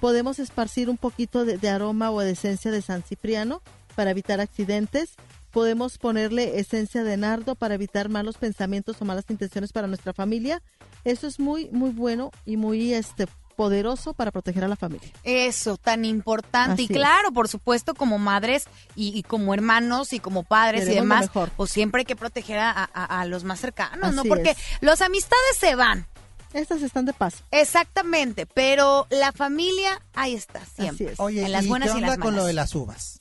Podemos 0.00 0.38
esparcir 0.38 0.90
un 0.90 0.98
poquito 0.98 1.46
de, 1.46 1.56
de 1.56 1.70
aroma 1.70 2.10
o 2.10 2.20
de 2.20 2.32
esencia 2.32 2.70
de 2.70 2.82
San 2.82 3.02
Cipriano 3.02 3.62
para 3.96 4.10
evitar 4.10 4.38
accidentes 4.38 5.16
podemos 5.50 5.98
ponerle 5.98 6.60
esencia 6.60 7.02
de 7.02 7.16
nardo 7.16 7.54
para 7.54 7.74
evitar 7.74 8.08
malos 8.08 8.36
pensamientos 8.36 9.00
o 9.00 9.04
malas 9.04 9.24
intenciones 9.28 9.72
para 9.72 9.88
nuestra 9.88 10.12
familia. 10.12 10.62
Eso 11.04 11.26
es 11.26 11.40
muy, 11.40 11.68
muy 11.70 11.90
bueno 11.90 12.30
y 12.44 12.56
muy 12.56 12.92
este 12.92 13.26
poderoso 13.60 14.14
para 14.14 14.30
proteger 14.30 14.64
a 14.64 14.68
la 14.68 14.76
familia. 14.76 15.10
Eso, 15.22 15.76
tan 15.76 16.06
importante. 16.06 16.80
y 16.80 16.88
claro, 16.88 17.30
por 17.30 17.46
supuesto, 17.46 17.92
como 17.92 18.16
madres 18.16 18.64
y, 18.94 19.22
como 19.24 19.52
hermanos 19.52 20.14
y 20.14 20.18
como 20.18 20.44
padres 20.44 20.88
y 20.88 20.94
demás, 20.94 21.28
pues 21.58 21.70
siempre 21.70 22.00
hay 22.00 22.04
que 22.06 22.16
proteger 22.16 22.58
a, 22.58 23.24
los 23.26 23.44
más 23.44 23.60
cercanos, 23.60 24.14
¿no? 24.14 24.24
Porque 24.24 24.56
los 24.80 25.02
amistades 25.02 25.58
se 25.58 25.74
van. 25.74 26.06
Estas 26.54 26.80
están 26.80 27.04
de 27.04 27.12
paso. 27.12 27.44
Exactamente, 27.50 28.46
pero 28.46 29.06
la 29.10 29.30
familia 29.32 30.00
ahí 30.14 30.34
está 30.34 30.64
siempre. 30.64 31.12
Oye, 31.18 31.44
en 31.44 31.52
las 31.52 31.66
buenas 31.66 31.90
y, 31.90 32.00
las 32.00 32.12
malas. 32.12 32.18
con 32.18 32.36
lo 32.36 32.46
de 32.46 32.54
las 32.54 32.74
uvas? 32.74 33.19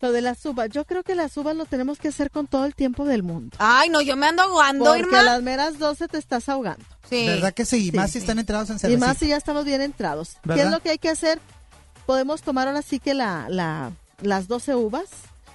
Lo 0.00 0.12
de 0.12 0.20
las 0.20 0.44
uvas, 0.46 0.68
yo 0.70 0.84
creo 0.84 1.02
que 1.02 1.14
las 1.16 1.36
uvas 1.36 1.56
lo 1.56 1.64
tenemos 1.66 1.98
que 1.98 2.08
hacer 2.08 2.30
con 2.30 2.46
todo 2.46 2.64
el 2.64 2.74
tiempo 2.74 3.04
del 3.04 3.22
mundo. 3.24 3.56
Ay, 3.58 3.88
no, 3.88 4.00
yo 4.00 4.16
me 4.16 4.26
ando 4.26 4.42
ahogando, 4.42 4.84
Porque 4.84 5.00
Irma. 5.00 5.20
a 5.20 5.22
las 5.24 5.42
meras 5.42 5.78
12 5.78 6.06
te 6.08 6.18
estás 6.18 6.48
ahogando. 6.48 6.84
Sí. 7.10 7.26
¿Verdad 7.26 7.52
que 7.52 7.64
sí? 7.64 7.90
Sí, 7.90 7.92
más 7.96 8.06
si 8.10 8.12
sí. 8.12 8.18
están 8.18 8.38
entrados 8.38 8.70
en 8.70 8.76
Y 8.76 8.78
cervecita. 8.78 9.06
más 9.06 9.18
si 9.18 9.26
ya 9.28 9.36
estamos 9.36 9.64
bien 9.64 9.80
entrados. 9.80 10.36
¿Qué 10.54 10.60
es 10.62 10.70
lo 10.70 10.80
que 10.80 10.90
hay 10.90 10.98
que 10.98 11.08
hacer? 11.08 11.40
Podemos 12.06 12.42
tomar 12.42 12.68
ahora 12.68 12.82
sí 12.82 13.00
que 13.00 13.12
la, 13.14 13.46
la, 13.48 13.90
las 14.22 14.46
12 14.48 14.74
uvas 14.76 15.06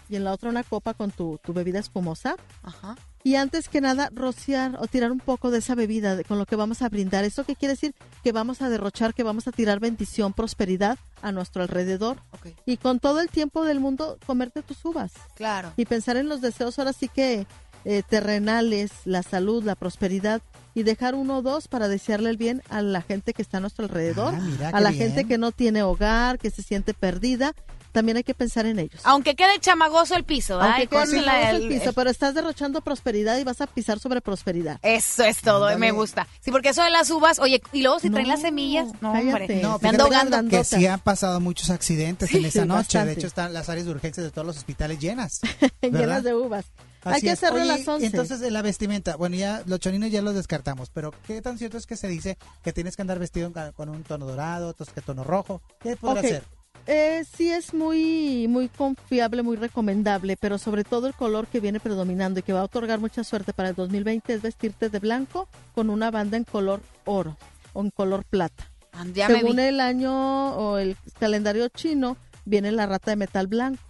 y 0.09 0.15
en 0.15 0.23
la 0.23 0.31
otra 0.33 0.49
una 0.49 0.63
copa 0.63 0.93
con 0.93 1.11
tu, 1.11 1.39
tu 1.43 1.53
bebida 1.53 1.79
espumosa. 1.79 2.35
Ajá. 2.61 2.95
Y 3.25 3.35
antes 3.35 3.69
que 3.69 3.79
nada, 3.79 4.09
rociar 4.13 4.75
o 4.81 4.87
tirar 4.87 5.11
un 5.11 5.19
poco 5.19 5.49
de 5.49 5.59
esa 5.59 5.75
bebida 5.75 6.17
de- 6.17 6.25
con 6.25 6.37
lo 6.37 6.45
que 6.45 6.57
vamos 6.57 6.81
a 6.81 6.89
brindar. 6.89 7.23
¿Eso 7.23 7.45
qué 7.45 7.55
quiere 7.55 7.73
decir? 7.75 7.95
Que 8.21 8.33
vamos 8.33 8.61
a 8.61 8.67
derrochar, 8.69 9.13
que 9.13 9.23
vamos 9.23 9.47
a 9.47 9.53
tirar 9.53 9.79
bendición, 9.79 10.33
prosperidad 10.33 10.97
a 11.21 11.31
nuestro 11.31 11.61
alrededor. 11.63 12.17
Ok. 12.31 12.47
Y 12.65 12.75
con 12.77 12.99
todo 12.99 13.21
el 13.21 13.29
tiempo 13.29 13.63
del 13.63 13.79
mundo, 13.79 14.17
comerte 14.25 14.61
tus 14.61 14.83
uvas. 14.83 15.13
Claro. 15.35 15.71
Y 15.77 15.85
pensar 15.85 16.17
en 16.17 16.27
los 16.27 16.41
deseos 16.41 16.77
ahora 16.79 16.91
sí 16.91 17.07
que 17.07 17.47
eh, 17.85 18.03
terrenales, 18.09 18.91
la 19.05 19.23
salud, 19.23 19.63
la 19.63 19.75
prosperidad. 19.75 20.41
Y 20.75 20.81
dejar 20.83 21.13
uno 21.15 21.37
o 21.37 21.41
dos 21.43 21.67
para 21.67 21.87
desearle 21.87 22.29
el 22.31 22.37
bien 22.37 22.63
a 22.69 22.81
la 22.81 23.01
gente 23.03 23.33
que 23.33 23.41
está 23.43 23.57
a 23.57 23.61
nuestro 23.61 23.85
alrededor. 23.85 24.33
Ah, 24.35 24.69
a 24.73 24.81
la 24.81 24.89
bien. 24.89 25.03
gente 25.09 25.25
que 25.25 25.37
no 25.37 25.51
tiene 25.51 25.83
hogar, 25.83 26.39
que 26.39 26.49
se 26.49 26.63
siente 26.63 26.93
perdida. 26.95 27.53
También 27.93 28.17
hay 28.17 28.23
que 28.23 28.33
pensar 28.33 28.65
en 28.65 28.79
ellos. 28.79 28.99
Aunque 29.05 29.35
quede 29.35 29.57
chamagoso 29.61 30.15
el 30.15 30.25
piso, 30.25 30.57
¿verdad? 30.57 30.71
Aunque 30.73 30.87
quede 30.87 31.01
hermoso 31.03 31.29
el 31.55 31.61
el- 31.63 31.67
piso, 31.69 31.93
pero 31.93 32.09
estás 32.09 32.33
derrochando 32.33 32.81
prosperidad 32.81 33.37
y 33.37 33.43
vas 33.45 33.61
a 33.61 33.67
pisar 33.67 33.99
sobre 33.99 34.19
prosperidad. 34.19 34.79
Eso 34.81 35.23
es 35.23 35.39
todo, 35.41 35.65
Ándale. 35.67 35.77
me 35.79 35.91
gusta. 35.91 36.27
Sí, 36.41 36.51
porque 36.51 36.69
eso 36.69 36.83
de 36.83 36.89
las 36.89 37.09
uvas, 37.11 37.39
oye, 37.39 37.61
y 37.71 37.81
luego 37.83 37.99
si 37.99 38.09
traen 38.09 38.27
No, 38.27 38.33
las 38.33 38.41
semillas, 38.41 38.87
no, 38.99 39.13
cállate. 39.13 39.29
hombre. 39.43 39.61
No, 39.61 39.79
me 39.81 39.89
ando 39.89 40.03
ahogando. 40.03 40.49
que 40.49 40.63
sí 40.63 40.85
han 40.87 40.99
pasado 40.99 41.39
muchos 41.39 41.69
accidentes 41.69 42.33
en 42.33 42.43
esa 42.45 42.63
sí, 42.63 42.67
noche. 42.67 42.77
bastante. 42.79 43.05
De 43.07 43.13
hecho, 43.13 43.27
están 43.27 43.53
las 43.53 43.69
áreas 43.69 43.85
de 43.85 43.91
urgencias 43.91 44.25
de 44.25 44.31
todos 44.31 44.45
los 44.47 44.57
hospitales 44.57 44.99
llenas. 44.99 45.39
llenas 45.81 46.23
de 46.23 46.33
uvas. 46.33 46.65
hay 47.03 47.21
que 47.21 47.29
hacerlo 47.31 47.61
a 47.61 47.65
las 47.65 47.87
11. 47.87 48.07
Entonces, 48.07 48.39
de 48.39 48.49
la 48.49 48.63
vestimenta, 48.63 49.17
bueno, 49.17 49.35
ya 49.35 49.61
los 49.67 49.79
choninos 49.79 50.09
ya 50.09 50.21
los 50.23 50.33
descartamos, 50.33 50.89
pero 50.89 51.13
¿qué 51.27 51.41
tan 51.43 51.59
cierto 51.59 51.77
es 51.77 51.85
que 51.85 51.95
se 51.95 52.07
dice 52.07 52.37
que 52.63 52.73
tienes 52.73 52.95
que 52.95 53.03
andar 53.03 53.19
vestido 53.19 53.51
con 53.75 53.89
un 53.89 54.01
tono 54.03 54.25
dorado, 54.25 54.69
otros 54.69 54.89
que 54.89 55.01
tono 55.01 55.23
rojo? 55.23 55.61
¿Qué 55.79 55.95
podrá 55.95 56.21
ser? 56.21 56.43
Eh, 56.85 57.23
sí 57.31 57.49
es 57.49 57.73
muy, 57.73 58.47
muy 58.49 58.67
confiable, 58.67 59.41
muy 59.41 59.55
recomendable, 59.55 60.35
pero 60.35 60.57
sobre 60.57 60.83
todo 60.83 61.07
el 61.07 61.13
color 61.13 61.47
que 61.47 61.61
viene 61.61 61.79
predominando 61.79 62.39
y 62.41 62.43
que 62.43 62.51
va 62.51 62.59
a 62.59 62.65
otorgar 62.65 62.99
mucha 62.99 63.23
suerte 63.23 63.53
para 63.53 63.69
el 63.69 63.75
2020 63.75 64.33
es 64.33 64.41
vestirte 64.41 64.89
de 64.89 64.99
blanco 64.99 65.47
con 65.73 65.89
una 65.89 66.11
banda 66.11 66.35
en 66.35 66.43
color 66.43 66.81
oro 67.05 67.37
o 67.71 67.81
en 67.81 67.89
color 67.89 68.25
plata. 68.25 68.65
Ah, 68.91 69.05
Ya 69.13 69.27
Según 69.27 69.59
el 69.59 69.79
año 69.79 70.55
o 70.55 70.77
el 70.77 70.97
calendario 71.19 71.67
chino, 71.69 72.17
viene 72.43 72.71
la 72.73 72.85
rata 72.85 73.11
de 73.11 73.17
metal 73.17 73.47
blanco. 73.47 73.81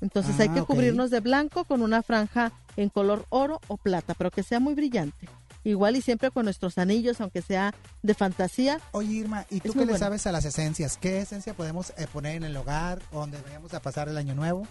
Entonces 0.00 0.38
hay 0.40 0.48
Ah, 0.50 0.54
que 0.54 0.62
cubrirnos 0.62 1.10
de 1.10 1.20
blanco 1.20 1.64
con 1.64 1.82
una 1.82 2.02
franja 2.02 2.52
en 2.76 2.88
color 2.88 3.26
oro 3.28 3.60
o 3.68 3.76
plata, 3.76 4.14
pero 4.14 4.30
que 4.30 4.42
sea 4.42 4.58
muy 4.58 4.74
brillante. 4.74 5.28
Igual 5.62 5.96
y 5.96 6.02
siempre 6.02 6.30
con 6.30 6.44
nuestros 6.44 6.78
anillos, 6.78 7.20
aunque 7.20 7.42
sea 7.42 7.74
de 8.02 8.14
fantasía. 8.14 8.80
Oye, 8.92 9.12
Irma, 9.12 9.44
¿y 9.50 9.60
tú 9.60 9.72
qué 9.72 9.80
le 9.80 9.84
bueno. 9.86 9.98
sabes 9.98 10.26
a 10.26 10.32
las 10.32 10.44
esencias? 10.44 10.96
¿Qué 10.96 11.20
esencia 11.20 11.52
podemos 11.54 11.92
eh, 11.98 12.06
poner 12.10 12.36
en 12.36 12.44
el 12.44 12.56
hogar 12.56 13.00
o 13.12 13.20
donde 13.20 13.40
vayamos 13.42 13.74
a 13.74 13.80
pasar 13.80 14.08
el 14.08 14.16
año 14.16 14.34
nuevo? 14.34 14.66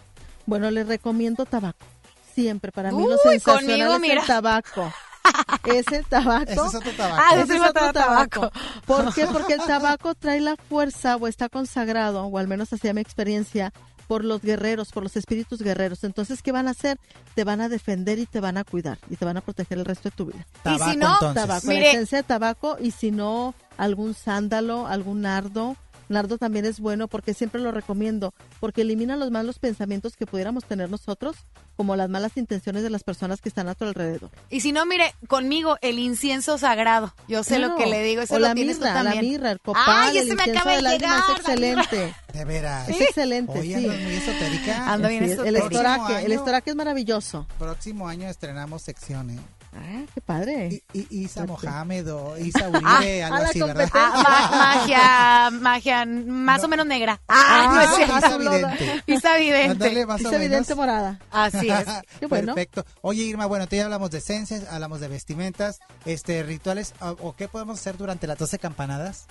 Bueno, 0.47 0.71
les 0.71 0.87
recomiendo 0.87 1.45
tabaco. 1.45 1.85
Siempre, 2.33 2.71
para 2.71 2.91
mí 2.91 3.03
lo 3.03 3.15
Uy, 3.15 3.19
sensacional 3.23 3.67
conmigo, 3.67 3.93
es 3.95 3.99
mira. 3.99 4.21
el 4.21 4.27
tabaco. 4.27 4.91
Ese 5.65 6.03
tabaco. 6.03 6.51
Ese 6.51 6.65
es 6.65 6.75
otro 6.75 6.91
tabaco. 6.93 7.21
Ah, 7.23 7.35
Ese 7.35 7.55
es 7.55 7.61
otro 7.61 7.89
otro 7.89 7.93
tabaco. 7.93 8.51
¿Por 8.85 9.13
qué? 9.13 9.27
Porque 9.31 9.53
el 9.53 9.61
tabaco 9.65 10.15
trae 10.15 10.39
la 10.41 10.55
fuerza 10.55 11.17
o 11.17 11.27
está 11.27 11.49
consagrado, 11.49 12.23
o 12.25 12.37
al 12.37 12.47
menos 12.47 12.73
así 12.73 12.87
a 12.87 12.93
mi 12.93 13.01
experiencia, 13.01 13.71
por 14.09 14.25
los 14.25 14.41
guerreros, 14.41 14.91
por 14.91 15.03
los 15.03 15.15
espíritus 15.15 15.61
guerreros. 15.61 16.03
Entonces, 16.03 16.41
¿qué 16.41 16.51
van 16.51 16.67
a 16.67 16.71
hacer? 16.71 16.97
Te 17.35 17.43
van 17.43 17.61
a 17.61 17.69
defender 17.69 18.17
y 18.17 18.25
te 18.25 18.39
van 18.39 18.57
a 18.57 18.63
cuidar 18.63 18.97
y 19.07 19.17
te 19.17 19.23
van 19.23 19.37
a 19.37 19.41
proteger 19.41 19.77
el 19.77 19.85
resto 19.85 20.09
de 20.09 20.15
tu 20.15 20.25
vida. 20.25 20.47
Y 20.65 20.69
si 20.69 20.77
Tabaco, 20.79 20.97
no, 20.97 21.13
entonces. 21.13 21.43
Tabaco, 21.43 21.67
Mire. 21.67 21.81
la 21.81 21.89
esencia 21.91 22.17
de 22.17 22.23
tabaco 22.23 22.77
y 22.81 22.89
si 22.89 23.11
no, 23.11 23.53
algún 23.77 24.15
sándalo, 24.15 24.87
algún 24.87 25.21
nardo. 25.21 25.77
Nardo 26.09 26.37
también 26.37 26.65
es 26.65 26.79
bueno 26.79 27.07
porque 27.07 27.33
siempre 27.33 27.61
lo 27.61 27.71
recomiendo, 27.71 28.33
porque 28.59 28.81
elimina 28.81 29.15
los 29.15 29.31
malos 29.31 29.59
pensamientos 29.59 30.15
que 30.17 30.25
pudiéramos 30.25 30.65
tener 30.65 30.89
nosotros, 30.89 31.37
como 31.77 31.95
las 31.95 32.09
malas 32.09 32.35
intenciones 32.35 32.83
de 32.83 32.89
las 32.89 33.03
personas 33.03 33.39
que 33.41 33.47
están 33.49 33.69
a 33.69 33.75
tu 33.75 33.85
alrededor. 33.85 34.29
Y 34.49 34.59
si 34.61 34.71
no, 34.71 34.85
mire, 34.85 35.13
conmigo 35.27 35.77
el 35.81 35.97
incienso 35.99 36.57
sagrado. 36.57 37.13
Yo 37.27 37.43
sé 37.43 37.59
lo 37.59 37.67
Claro. 37.75 37.77
que 37.83 37.89
le 37.89 38.03
digo, 38.03 38.21
eso 38.21 38.35
o 38.35 38.39
lo 38.39 38.47
la 38.47 38.55
tienes 38.55 38.79
tú 38.79 38.85
mirra, 38.85 39.03
la 39.03 39.03
también. 39.11 39.25
mirra, 39.33 39.51
el 39.51 39.59
copal, 39.61 39.83
Ay, 39.87 40.17
el 40.17 40.25
ese 40.25 40.35
me 40.35 40.43
acaba 40.43 40.75
de 40.75 40.81
llegar, 40.81 41.19
es 41.29 41.37
excelente. 41.37 42.13
De 42.33 42.45
veras. 42.45 42.89
Es 42.89 43.01
excelente, 43.01 43.59
Oye, 43.59 43.77
sí. 43.77 43.85
andas 43.85 43.99
muy 44.01 44.13
esotérica. 44.15 44.91
Ando 44.93 45.07
bien 45.09 45.25
Sí, 45.25 45.31
el 45.45 45.55
estoraque, 45.55 45.69
Próximo 45.99 46.17
el 46.19 46.25
año. 46.31 46.33
estoraque 46.39 46.69
es 46.71 46.75
maravilloso. 46.75 47.47
Próximo 47.57 48.07
año 48.07 48.27
estrenamos 48.27 48.81
sección, 48.81 49.29
¿eh? 49.29 49.39
Ah, 49.71 50.01
qué 50.13 50.19
padre. 50.21 50.83
Y, 50.93 50.99
y- 50.99 51.23
Isa. 51.25 51.45
Mohamed 51.45 52.11
o 52.13 52.37
Isa 52.37 52.67
Uribe, 52.69 53.23
algo 53.23 53.35
a 53.35 53.39
la 53.41 53.47
así, 53.49 53.61
¿verdad? 53.61 53.89
Ah, 53.93 54.23
ma- 54.23 54.57
magia, 54.75 55.49
magia, 55.61 56.05
más 56.05 56.59
No. 56.61 56.65
o 56.65 56.67
menos 56.69 56.85
negra. 56.87 57.21
Ah, 57.27 57.69
no 57.73 57.81
es 57.81 57.95
cierto. 57.95 58.17
Isa 58.17 58.37
Vidente. 58.37 59.03
Isa 59.05 59.35
vidente. 59.37 59.71
Ándale, 59.71 60.05
más 60.05 60.19
Es 60.21 60.25
o 60.25 60.29
menos. 60.31 60.45
evidente 60.45 60.75
morada. 60.75 61.19
Así 61.31 61.69
es. 61.69 61.85
Qué 62.19 62.25
bueno. 62.25 62.55
Perfecto. 62.55 62.85
Oye, 63.01 63.23
Irma, 63.23 63.45
bueno, 63.45 63.67
tú 63.67 63.75
ya 63.75 63.83
hablamos 63.85 64.09
de 64.11 64.17
esencias, 64.17 64.63
hablamos 64.71 64.99
de 65.01 65.07
vestimentas, 65.07 65.79
este, 66.05 66.41
rituales, 66.43 66.93
o, 67.01 67.09
o 67.21 67.35
qué 67.35 67.47
podemos 67.47 67.79
hacer 67.79 67.95
durante 67.97 68.25
las 68.27 68.37
12 68.39 68.57
campanadas? 68.59 69.25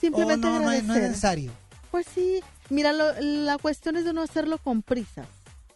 Simplemente 0.00 0.46
Oh, 0.46 0.50
no, 0.54 0.60
no 0.60 0.72
es, 0.72 0.82
no 0.84 0.94
es 0.94 1.02
necesario. 1.02 1.52
Pues 1.90 2.06
sí, 2.14 2.42
mira, 2.68 2.92
lo- 2.92 3.12
la 3.20 3.58
cuestión 3.58 3.96
es 3.96 4.04
de 4.04 4.12
no 4.12 4.22
hacerlo 4.22 4.58
con 4.58 4.82
prisa. 4.82 5.24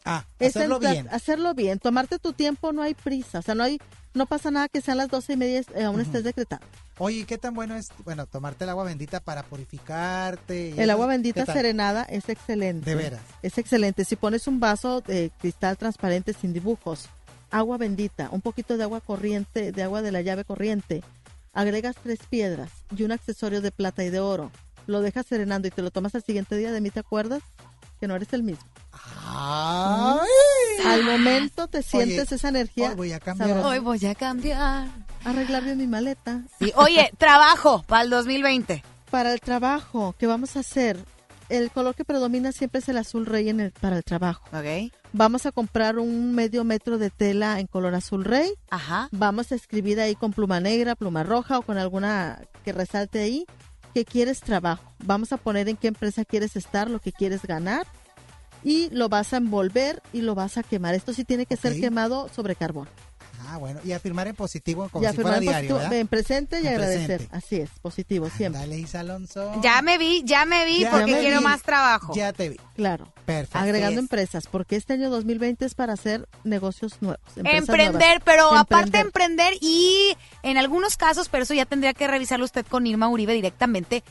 Ah, 0.05 0.25
Es 0.39 0.57
hacerlo 0.57 0.79
bien. 0.79 1.09
Hacerlo 1.11 1.55
bien, 1.55 1.79
tomarte 1.79 2.19
tu 2.19 2.33
tiempo, 2.33 2.73
no 2.73 2.83
hay 2.83 2.95
prisa, 2.95 3.39
o 3.39 3.43
sea, 3.43 3.55
no 3.55 3.63
hay, 3.65 3.81
no 4.13 4.27
pasa 4.27 4.51
nada 4.51 4.69
que 4.69 4.81
sean 4.81 4.99
las 4.99 5.09
doce 5.09 5.33
y 5.33 5.37
media 5.37 5.63
eh, 5.75 5.85
aún 5.85 6.01
estés 6.01 6.25
decretando. 6.25 6.67
Oye, 6.99 7.21
¿y 7.21 7.25
¿qué 7.25 7.39
tan 7.39 7.55
bueno 7.55 7.75
es, 7.75 7.89
bueno, 8.05 8.27
tomarte 8.27 8.65
el 8.65 8.71
agua 8.71 8.85
bendita 8.85 9.19
para 9.21 9.43
purificarte? 9.43 10.71
El 10.73 10.79
eso? 10.81 10.93
agua 10.93 11.07
¿Qué 11.07 11.13
bendita 11.13 11.47
serenada 11.47 12.05
es 12.05 12.29
excelente. 12.29 12.89
De 12.89 12.95
veras. 12.95 13.21
Es 13.43 13.59
excelente. 13.59 14.05
Si 14.05 14.15
pones 14.15 14.47
un 14.47 14.61
vaso 14.61 15.01
de 15.01 15.33
cristal 15.41 15.77
transparente 15.77 16.35
sin 16.35 16.53
dibujos, 16.53 17.09
agua 17.51 17.79
bendita, 17.79 18.29
un 18.31 18.41
poquito 18.43 18.77
de 18.77 18.85
agua 18.85 19.01
corriente, 19.01 19.73
de 19.73 19.83
agua 19.83 20.03
de 20.03 20.13
la 20.13 20.21
llave 20.21 20.45
corriente, 20.45 21.03
agregas 21.53 21.97
tres 22.01 22.21
piedras 22.29 22.71
y 22.97 23.03
un 23.03 23.11
accesorio 23.13 23.61
de 23.61 23.73
plata 23.73 24.05
y 24.05 24.11
de 24.11 24.21
oro, 24.21 24.53
lo 24.87 25.01
dejas 25.01 25.27
serenando 25.27 25.67
y 25.67 25.71
te 25.71 25.83
lo 25.83 25.91
tomas 25.91 26.15
al 26.15 26.23
siguiente 26.23 26.57
día, 26.57 26.71
de 26.73 26.81
mí 26.81 26.91
te 26.91 27.01
acuerdas 27.01 27.43
que 28.05 28.09
no 28.09 28.17
eres 28.17 28.35
el 28.35 28.43
mismo. 28.43 28.63
¡Ay! 28.93 30.29
Al 30.85 31.05
momento 31.05 31.69
te 31.69 31.83
sientes 31.83 32.31
esa 32.33 32.51
energía. 32.51 32.91
hoy 32.91 32.97
voy 32.97 33.13
a 33.13 33.19
cambiar. 33.19 33.65
Hoy 33.65 33.79
voy 33.79 34.05
a 34.05 34.15
cambiar. 34.15 34.89
Arreglar 35.25 35.65
bien 35.65 35.79
mi 35.79 35.87
maleta. 35.87 36.43
Sí, 36.59 36.71
Oye, 36.77 37.11
trabajo 37.19 37.83
para 37.89 38.03
el 38.03 38.11
2020. 38.11 38.85
Para 39.11 39.33
el 39.33 39.41
trabajo, 39.41 40.15
¿qué 40.19 40.27
vamos 40.27 40.55
a 40.57 40.61
hacer? 40.61 40.99
El 41.49 41.71
color 41.71 41.95
que 41.95 42.05
predomina 42.05 42.53
siempre 42.53 42.81
es 42.81 42.89
el 42.91 42.99
azul 42.99 43.25
rey 43.25 43.49
en 43.49 43.61
el, 43.61 43.73
para 43.73 43.97
el 43.97 44.05
trabajo. 44.05 44.45
Ok. 44.53 44.93
Vamos 45.15 45.47
a 45.47 45.53
comprar 45.53 45.99
un 45.99 46.35
medio 46.35 46.63
metro 46.63 46.99
de 46.99 47.09
tela 47.09 47.59
en 47.59 47.67
color 47.67 47.95
azul 47.95 48.27
rey. 48.27 48.53
Ajá. 48.69 49.09
Vamos 49.13 49.51
a 49.51 49.55
escribir 49.55 49.99
ahí 49.99 50.15
con 50.15 50.35
pluma 50.35 50.61
negra, 50.61 50.95
pluma 50.95 51.23
roja 51.23 51.59
o 51.59 51.63
con 51.63 51.79
alguna 51.79 52.43
que 52.67 52.73
resalte 52.75 53.21
ahí 53.21 53.47
que 53.95 54.05
quieres 54.05 54.41
trabajo. 54.41 54.93
Vamos 55.05 55.33
a 55.33 55.37
poner 55.37 55.69
en 55.69 55.77
qué 55.77 55.89
empresa 55.89 56.25
quieres 56.25 56.57
estar, 56.57 56.91
lo 56.91 56.99
que 56.99 57.13
quieres 57.13 57.43
ganar 57.43 57.87
y 58.65 58.91
lo 58.91 59.09
vas 59.09 59.33
a 59.33 59.37
envolver 59.37 60.03
y 60.13 60.23
lo 60.23 60.35
vas 60.35 60.59
a 60.59 60.63
quemar. 60.63 60.95
Esto 60.95 61.13
sí 61.13 61.25
tiene 61.25 61.47
que 61.47 61.57
ser 61.57 61.79
quemado 61.81 62.29
sobre 62.35 62.57
carbón. 62.57 62.89
Ah, 63.47 63.59
bueno, 63.59 63.81
y 63.85 63.93
afirmar 63.93 64.27
en 64.29 64.35
positivo 64.37 64.89
como 64.91 65.05
y 65.05 65.09
si 65.09 65.15
fuera 65.15 65.31
afirmar 65.37 65.41
diario, 65.41 65.71
positivo- 65.71 65.79
¿verdad? 65.79 65.99
en 65.99 66.09
presente 66.09 66.61
y 66.61 66.67
En 66.67 66.73
agradecer. 66.75 67.07
presente. 67.19 67.37
Así 67.37 67.57
es, 67.57 67.71
positivo 67.83 68.29
siempre. 68.31 68.61
Dale, 68.61 68.79
Isa 68.79 69.01
Alonso. 69.01 69.53
Ya 69.63 69.83
me 69.83 69.99
vi, 69.99 70.23
ya 70.25 70.45
me 70.45 70.65
vi 70.65 70.81
Ya 70.81 70.91
porque 70.91 71.13
me 71.13 71.21
quiero 71.21 71.39
vi. 71.39 71.45
más 71.45 71.63
trabajo. 71.63 72.13
Ya 72.15 72.33
te 72.33 72.49
vi. 72.51 72.57
Claro. 72.77 73.13
Perfecto. 73.25 73.59
Agregando 73.59 74.01
es. 74.01 74.05
empresas, 74.05 74.47
porque 74.51 74.77
este 74.77 74.93
año 74.95 75.09
2020 75.11 75.65
es 75.65 75.75
para 75.75 75.93
hacer 75.95 76.29
negocios 76.45 76.97
nuevos. 77.01 77.21
Emprender, 77.37 77.93
nuevas. 77.93 78.21
pero 78.25 78.55
aparte 78.55 78.99
Emprender. 78.99 79.07
emprender 79.07 79.53
y 79.61 80.17
en 80.43 80.59
algunos 80.59 80.97
casos, 80.97 81.29
pero 81.29 81.45
eso 81.45 81.55
ya 81.55 81.65
tendría 81.67 81.95
que 81.95 82.07
revisarlo 82.07 82.45
usted 82.45 82.67
con 82.67 82.87
Irma 82.87 83.09
Uribe 83.09 83.33
directamente, 83.35 84.03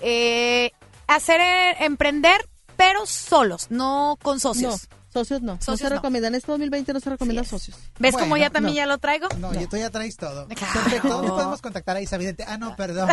eh, 0.00 0.72
hacer 1.06 1.40
eh, 1.40 1.84
emprender, 1.84 2.48
pero 2.76 3.04
solos, 3.06 3.66
no 3.70 4.16
con 4.22 4.40
socios. 4.40 4.88
No, 4.90 4.96
socios 5.12 5.42
no. 5.42 5.54
no 5.54 5.60
Socios 5.60 5.80
se 5.80 5.88
no. 5.90 5.96
recomienda. 5.96 6.28
En 6.28 6.34
este 6.36 6.50
2020 6.52 6.92
no 6.92 7.00
se 7.00 7.10
recomienda 7.10 7.42
es. 7.42 7.48
socios. 7.48 7.76
¿Ves 7.98 8.12
Bueno, 8.12 8.18
cómo 8.26 8.36
ya 8.36 8.50
también 8.50 8.74
no. 8.74 8.76
ya 8.78 8.86
lo 8.86 8.98
traigo? 8.98 9.28
No, 9.38 9.52
y 9.60 9.66
tú 9.66 9.76
ya 9.76 9.90
traes 9.90 10.16
todo. 10.16 10.46
Claro. 10.48 10.72
Perfecto. 10.84 11.08
¿Dónde 11.08 11.28
podemos 11.30 11.60
contactar 11.60 11.96
a 11.96 12.00
Isa 12.00 12.16
Vidente? 12.16 12.44
Ah, 12.46 12.56
no, 12.58 12.76
perdón. 12.76 13.08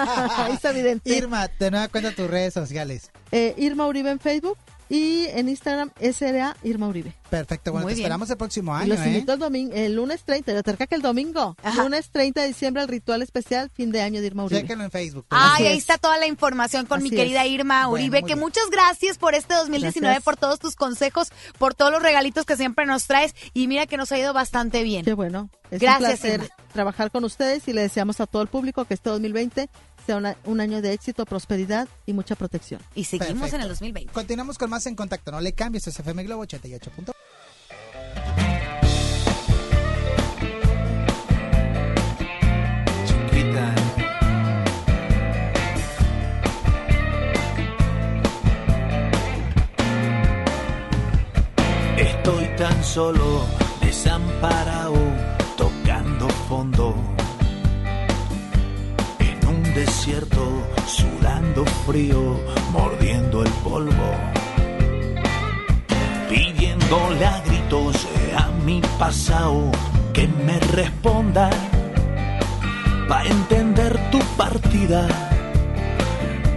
Isa 0.54 0.72
Vidente. 0.72 1.10
Irma, 1.14 1.48
de 1.58 1.70
nueva 1.70 1.88
cuenta 1.88 2.12
tus 2.12 2.28
redes 2.30 2.54
sociales. 2.54 3.10
Eh, 3.32 3.54
Irma 3.58 3.86
Uribe 3.86 4.10
en 4.10 4.20
Facebook, 4.20 4.56
y 4.90 5.26
en 5.28 5.48
Instagram 5.48 5.92
SRA 6.00 6.56
Irma 6.64 6.88
Uribe. 6.88 7.14
Perfecto, 7.30 7.70
bueno, 7.70 7.86
te 7.86 7.92
esperamos 7.94 8.28
el 8.28 8.36
próximo 8.36 8.74
año. 8.74 8.86
Y 8.86 8.88
los 8.96 9.06
¿eh? 9.06 9.06
invito 9.06 9.32
el 9.32 9.38
domingo, 9.38 9.72
el 9.72 9.94
lunes 9.94 10.24
30, 10.24 10.52
yo 10.52 10.62
cerca 10.64 10.88
que 10.88 10.96
el 10.96 11.00
domingo, 11.02 11.56
lunes 11.76 12.10
30 12.10 12.40
de 12.42 12.48
diciembre, 12.48 12.82
el 12.82 12.88
ritual 12.88 13.22
especial 13.22 13.70
fin 13.70 13.92
de 13.92 14.02
año 14.02 14.20
de 14.20 14.26
Irma 14.26 14.44
Uribe. 14.44 14.62
Chéquenlo 14.62 14.84
en 14.84 14.90
Facebook. 14.90 15.26
Ay, 15.30 15.68
ahí 15.68 15.78
está 15.78 15.96
toda 15.96 16.18
la 16.18 16.26
información 16.26 16.86
con 16.86 17.04
mi 17.04 17.10
querida 17.10 17.46
Irma 17.46 17.88
Uribe, 17.88 18.24
que 18.24 18.34
muchas 18.34 18.68
gracias 18.70 19.16
por 19.16 19.36
este 19.36 19.54
2019, 19.54 20.20
por 20.22 20.36
todos 20.36 20.58
tus 20.58 20.74
consejos, 20.74 21.30
por 21.56 21.74
todos 21.74 21.92
los 21.92 22.02
regalitos 22.02 22.44
que 22.44 22.56
siempre 22.56 22.84
nos 22.84 23.06
traes 23.06 23.34
y 23.54 23.68
mira 23.68 23.86
que 23.86 23.96
nos 23.96 24.10
ha 24.10 24.18
ido 24.18 24.32
bastante 24.32 24.82
bien. 24.82 25.04
Qué 25.04 25.14
bueno. 25.14 25.50
Es 25.70 25.80
gracias, 25.80 26.10
un 26.10 26.18
placer 26.18 26.50
trabajar 26.72 27.12
con 27.12 27.22
ustedes 27.24 27.68
y 27.68 27.72
le 27.72 27.82
deseamos 27.82 28.20
a 28.20 28.26
todo 28.26 28.42
el 28.42 28.48
público 28.48 28.84
que 28.84 28.94
este 28.94 29.10
2020 29.10 29.68
sea 30.10 30.36
un 30.44 30.60
año 30.60 30.82
de 30.82 30.92
éxito, 30.92 31.24
prosperidad 31.24 31.88
y 32.04 32.12
mucha 32.12 32.34
protección. 32.34 32.80
Y 32.94 33.04
seguimos 33.04 33.52
en 33.52 33.60
el 33.60 33.68
2020. 33.68 34.12
Continuamos 34.12 34.58
con 34.58 34.68
más 34.70 34.84
en 34.86 34.96
contacto. 34.96 35.30
No 35.30 35.40
le 35.40 35.52
cambies, 35.52 35.86
es 35.86 35.98
FM 35.98 36.24
Globo 36.24 36.42
88. 36.42 36.90
Chiquita. 43.06 43.74
Estoy 51.96 52.56
tan 52.56 52.82
solo, 52.82 53.46
desamparado, 53.80 54.96
desierto, 60.00 60.66
sudando 60.86 61.62
frío, 61.86 62.40
mordiendo 62.72 63.42
el 63.42 63.50
polvo. 63.62 64.14
Pidiéndole 66.26 67.26
a 67.26 67.40
gritos 67.40 68.08
a 68.34 68.46
mi 68.64 68.80
pasado 68.98 69.70
que 70.14 70.26
me 70.26 70.58
responda, 70.72 71.50
pa' 73.08 73.24
entender 73.24 73.92
tu 74.10 74.20
partida, 74.38 75.06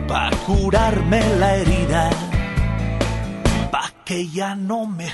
pa' 0.08 0.32
curarme 0.46 1.22
la 1.38 1.56
herida, 1.56 2.10
pa' 3.72 3.92
que 4.06 4.26
ya 4.30 4.56
no 4.56 4.86
me... 4.86 5.12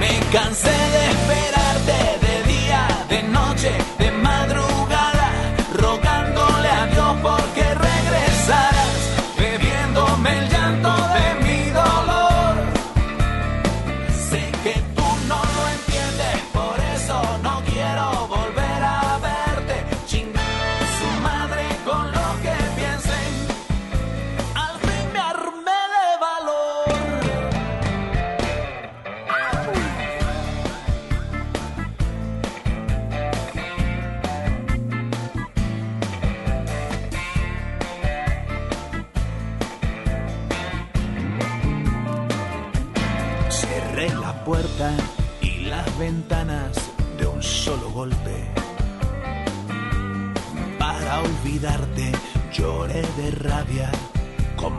Me 0.00 0.20
cansé 0.32 0.76
de 0.94 1.02
esperarte 1.14 1.98
de 2.26 2.52
día, 2.52 2.88
de 3.10 3.22
noche, 3.24 3.72
de 3.98 4.10
madrugada 4.12 4.65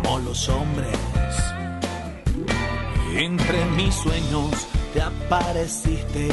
como 0.07 0.19
los 0.19 0.49
hombres. 0.49 0.97
Entre 3.15 3.65
mis 3.75 3.93
sueños 3.95 4.67
te 4.93 5.01
apareciste 5.01 6.29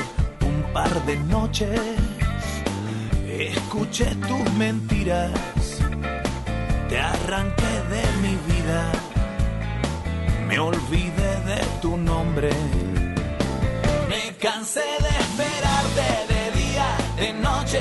un 0.46 0.72
par 0.72 1.04
de 1.06 1.16
noches. 1.16 1.80
Escuché 3.26 4.06
tus 4.28 4.52
mentiras, 4.54 5.30
te 6.88 6.98
arranqué 6.98 7.72
de 7.90 8.02
mi 8.22 8.36
vida 8.54 8.92
me 10.48 10.58
olvidé 10.58 11.32
de 11.46 11.60
tu 11.82 11.96
nombre. 11.96 12.50
Me 14.08 14.36
cansé 14.38 14.84
de 15.04 15.08
esperarte 15.24 16.06
de 16.32 16.60
día, 16.60 16.88
de 17.16 17.32
noche, 17.32 17.80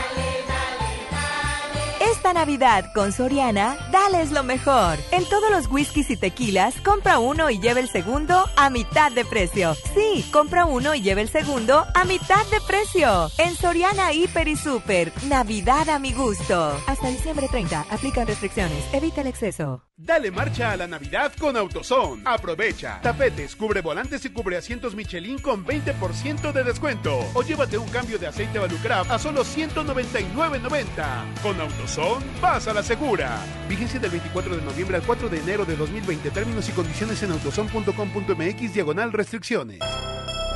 Navidad 2.33 2.91
con 2.93 3.11
Soriana, 3.11 3.77
dales 3.91 4.31
lo 4.31 4.43
mejor. 4.43 4.97
En 5.11 5.25
todos 5.25 5.51
los 5.51 5.67
whiskies 5.67 6.09
y 6.09 6.17
tequilas, 6.17 6.75
compra 6.81 7.19
uno 7.19 7.49
y 7.49 7.59
lleve 7.59 7.81
el 7.81 7.89
segundo 7.89 8.45
a 8.55 8.69
mitad 8.69 9.11
de 9.11 9.25
precio. 9.25 9.75
Sí, 9.93 10.25
compra 10.31 10.65
uno 10.65 10.95
y 10.95 11.01
lleve 11.01 11.21
el 11.21 11.29
segundo 11.29 11.85
a 11.93 12.03
mitad 12.05 12.45
de 12.47 12.61
precio. 12.67 13.29
En 13.37 13.55
Soriana 13.55 14.13
Hiper 14.13 14.47
y 14.47 14.55
Super, 14.55 15.11
Navidad 15.27 15.89
a 15.89 15.99
mi 15.99 16.13
gusto. 16.13 16.77
Hasta 16.87 17.07
diciembre 17.07 17.47
30, 17.49 17.85
aplican 17.89 18.27
restricciones, 18.27 18.83
evita 18.93 19.21
el 19.21 19.27
exceso. 19.27 19.83
Dale 20.03 20.31
marcha 20.31 20.71
a 20.71 20.77
la 20.77 20.87
Navidad 20.87 21.31
con 21.39 21.55
AutoZone. 21.55 22.23
Aprovecha. 22.25 22.99
Tapetes, 23.03 23.55
cubre 23.55 23.81
volantes 23.81 24.25
y 24.25 24.31
cubre 24.31 24.57
asientos 24.57 24.95
Michelin 24.95 25.37
con 25.37 25.63
20% 25.63 26.51
de 26.51 26.63
descuento. 26.63 27.19
O 27.35 27.43
llévate 27.43 27.77
un 27.77 27.87
cambio 27.87 28.17
de 28.17 28.25
aceite 28.25 28.57
Valucraft 28.57 29.11
a 29.11 29.19
solo 29.19 29.43
199.90. 29.43 31.41
Con 31.43 31.61
AutoZone, 31.61 32.20
vas 32.41 32.67
a 32.67 32.73
la 32.73 32.83
segura. 32.83 33.37
Vigencia 33.67 33.99
del 33.99 34.11
24 34.11 34.55
de 34.55 34.61
noviembre 34.61 34.97
al 34.97 35.03
4 35.03 35.29
de 35.29 35.39
enero 35.39 35.65
de 35.65 35.75
2020. 35.75 36.31
Términos 36.31 36.67
y 36.69 36.71
condiciones 36.71 37.21
en 37.23 37.31
autozone.com.mx 37.31 38.73
diagonal 38.73 39.11
restricciones. 39.11 39.79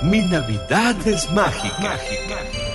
Mi 0.03 0.21
Navidad 0.27 0.95
es 1.07 1.31
mágica. 1.31 1.79
mágica. 1.79 2.74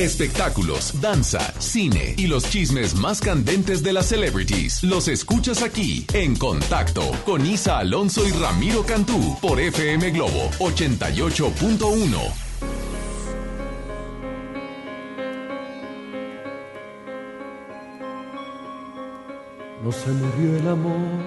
Espectáculos, 0.00 0.98
danza, 1.02 1.40
cine 1.60 2.14
y 2.16 2.26
los 2.26 2.48
chismes 2.48 2.94
más 2.94 3.20
candentes 3.20 3.82
de 3.82 3.92
las 3.92 4.06
celebrities. 4.06 4.82
Los 4.82 5.08
escuchas 5.08 5.62
aquí 5.62 6.06
en 6.14 6.36
Contacto 6.36 7.02
con 7.26 7.44
Isa 7.44 7.76
Alonso 7.76 8.26
y 8.26 8.30
Ramiro 8.30 8.82
Cantú 8.82 9.36
por 9.42 9.60
FM 9.60 10.10
Globo 10.12 10.48
88.1. 10.58 12.18
No 19.84 19.92
se 19.92 20.10
murió 20.12 20.56
el 20.56 20.66
amor, 20.66 21.20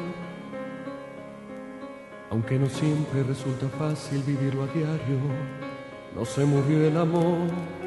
aunque 2.32 2.58
no 2.58 2.68
siempre 2.70 3.22
resulta 3.22 3.70
fácil 3.78 4.24
vivirlo 4.24 4.64
a 4.64 4.68
diario. 4.68 5.20
No 6.16 6.26
se 6.26 6.44
murió 6.44 6.88
el 6.88 6.98
amor 6.98 7.83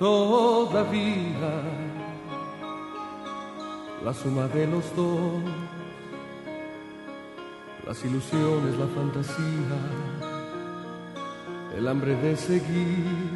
todavía. 0.00 1.52
La 4.02 4.14
suma 4.14 4.48
de 4.48 4.66
los 4.66 4.96
dos, 4.96 5.42
las 7.86 8.02
ilusiones, 8.02 8.78
la 8.78 8.86
fantasía, 8.86 9.78
el 11.76 11.86
hambre 11.86 12.14
de 12.16 12.34
seguir, 12.34 13.30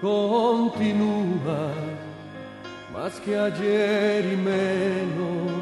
continúa 0.00 1.70
más 2.92 3.20
que 3.20 3.38
ayer 3.38 4.32
y 4.32 4.36
menos 4.36 5.52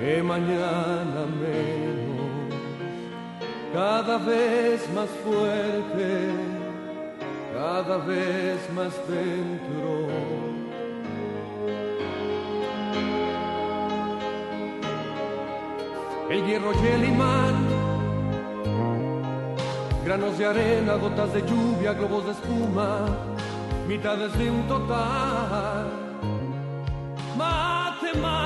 que 0.00 0.22
mañana 0.24 1.24
menos, 1.40 2.52
cada 3.72 4.18
vez 4.18 4.92
más 4.92 5.08
fuerte 5.24 6.51
cada 7.62 7.96
vez 7.98 8.58
más 8.74 8.92
dentro. 9.06 10.08
El 16.28 16.46
hierro 16.46 16.72
y 16.72 16.86
el 16.88 17.04
imán, 17.04 17.54
granos 20.04 20.38
de 20.38 20.46
arena, 20.46 20.94
gotas 20.96 21.32
de 21.34 21.40
lluvia, 21.42 21.92
globos 21.92 22.24
de 22.26 22.32
espuma, 22.32 23.06
mitades 23.86 24.36
de 24.38 24.50
un 24.50 24.66
total. 24.66 25.86
Matemáticas 27.36 28.41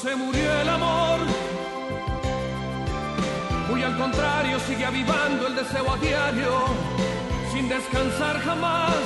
Se 0.00 0.16
murió 0.16 0.60
el 0.60 0.68
amor, 0.68 1.20
muy 3.68 3.82
al 3.84 3.96
contrario 3.96 4.58
sigue 4.66 4.84
avivando 4.84 5.46
el 5.46 5.54
deseo 5.54 5.92
a 5.92 5.96
diario, 5.98 6.64
sin 7.52 7.68
descansar 7.68 8.40
jamás, 8.40 8.96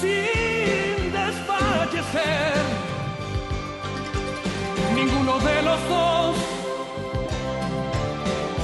sin 0.00 1.12
desfallecer. 1.12 2.54
Ninguno 4.94 5.38
de 5.40 5.62
los 5.62 5.88
dos 5.88 6.36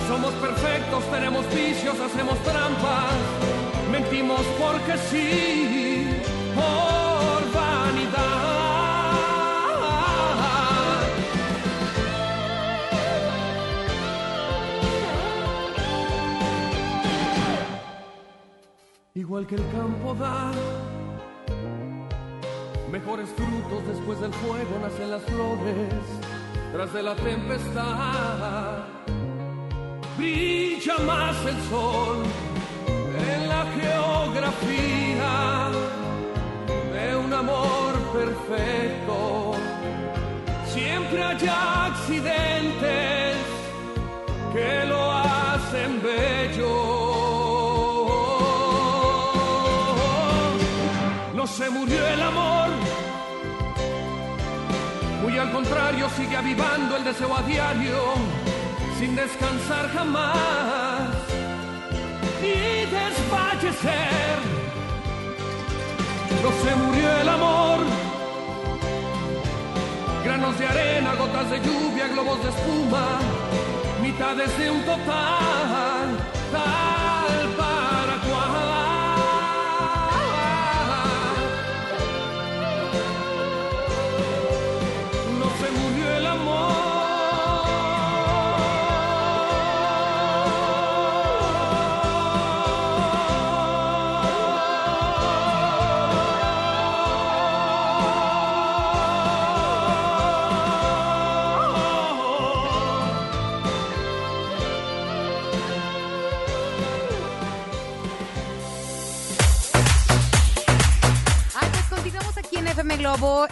somos 0.06 0.32
perfectos, 0.34 1.10
tenemos 1.10 1.44
vicios, 1.52 1.98
hacemos 1.98 2.38
trampas, 2.44 3.14
mentimos 3.90 4.42
porque 4.60 4.96
sí, 5.10 6.20
por 6.54 6.95
Igual 19.26 19.44
que 19.44 19.56
el 19.56 19.70
campo 19.72 20.14
da 20.14 20.52
mejores 22.92 23.28
frutos 23.30 23.84
después 23.88 24.20
del 24.20 24.32
fuego, 24.34 24.78
nacen 24.80 25.10
las 25.10 25.22
flores 25.22 26.04
tras 26.72 26.92
de 26.92 27.02
la 27.02 27.16
tempestad 27.16 28.84
brilla 30.16 30.98
más 31.04 31.44
el 31.44 31.60
sol 31.62 32.22
en 33.32 33.48
la 33.48 33.64
geografía 33.80 35.32
de 36.94 37.16
un 37.16 37.32
amor 37.34 37.94
perfecto. 38.12 39.54
Siempre 40.68 41.24
hay 41.24 41.48
accidentes 41.48 43.36
que 44.52 44.84
lo 44.86 45.10
hacen 45.10 46.00
bello. 46.00 46.85
Se 51.46 51.70
murió 51.70 52.06
el 52.06 52.20
amor, 52.20 52.68
muy 55.22 55.38
al 55.38 55.52
contrario 55.52 56.10
sigue 56.10 56.36
avivando 56.36 56.96
el 56.96 57.04
deseo 57.04 57.34
a 57.34 57.40
diario 57.42 57.96
sin 58.98 59.14
descansar 59.16 59.88
jamás. 59.90 61.08
Ni 62.42 62.84
desfallecer. 62.90 64.38
No 66.42 66.50
se 66.62 66.76
murió 66.76 67.10
el 67.20 67.28
amor, 67.28 67.78
granos 70.24 70.58
de 70.58 70.66
arena, 70.66 71.14
gotas 71.14 71.50
de 71.50 71.58
lluvia, 71.60 72.08
globos 72.08 72.42
de 72.42 72.50
espuma, 72.50 73.20
mitades 74.02 74.58
de 74.58 74.70
un 74.70 74.82
total, 74.82 76.06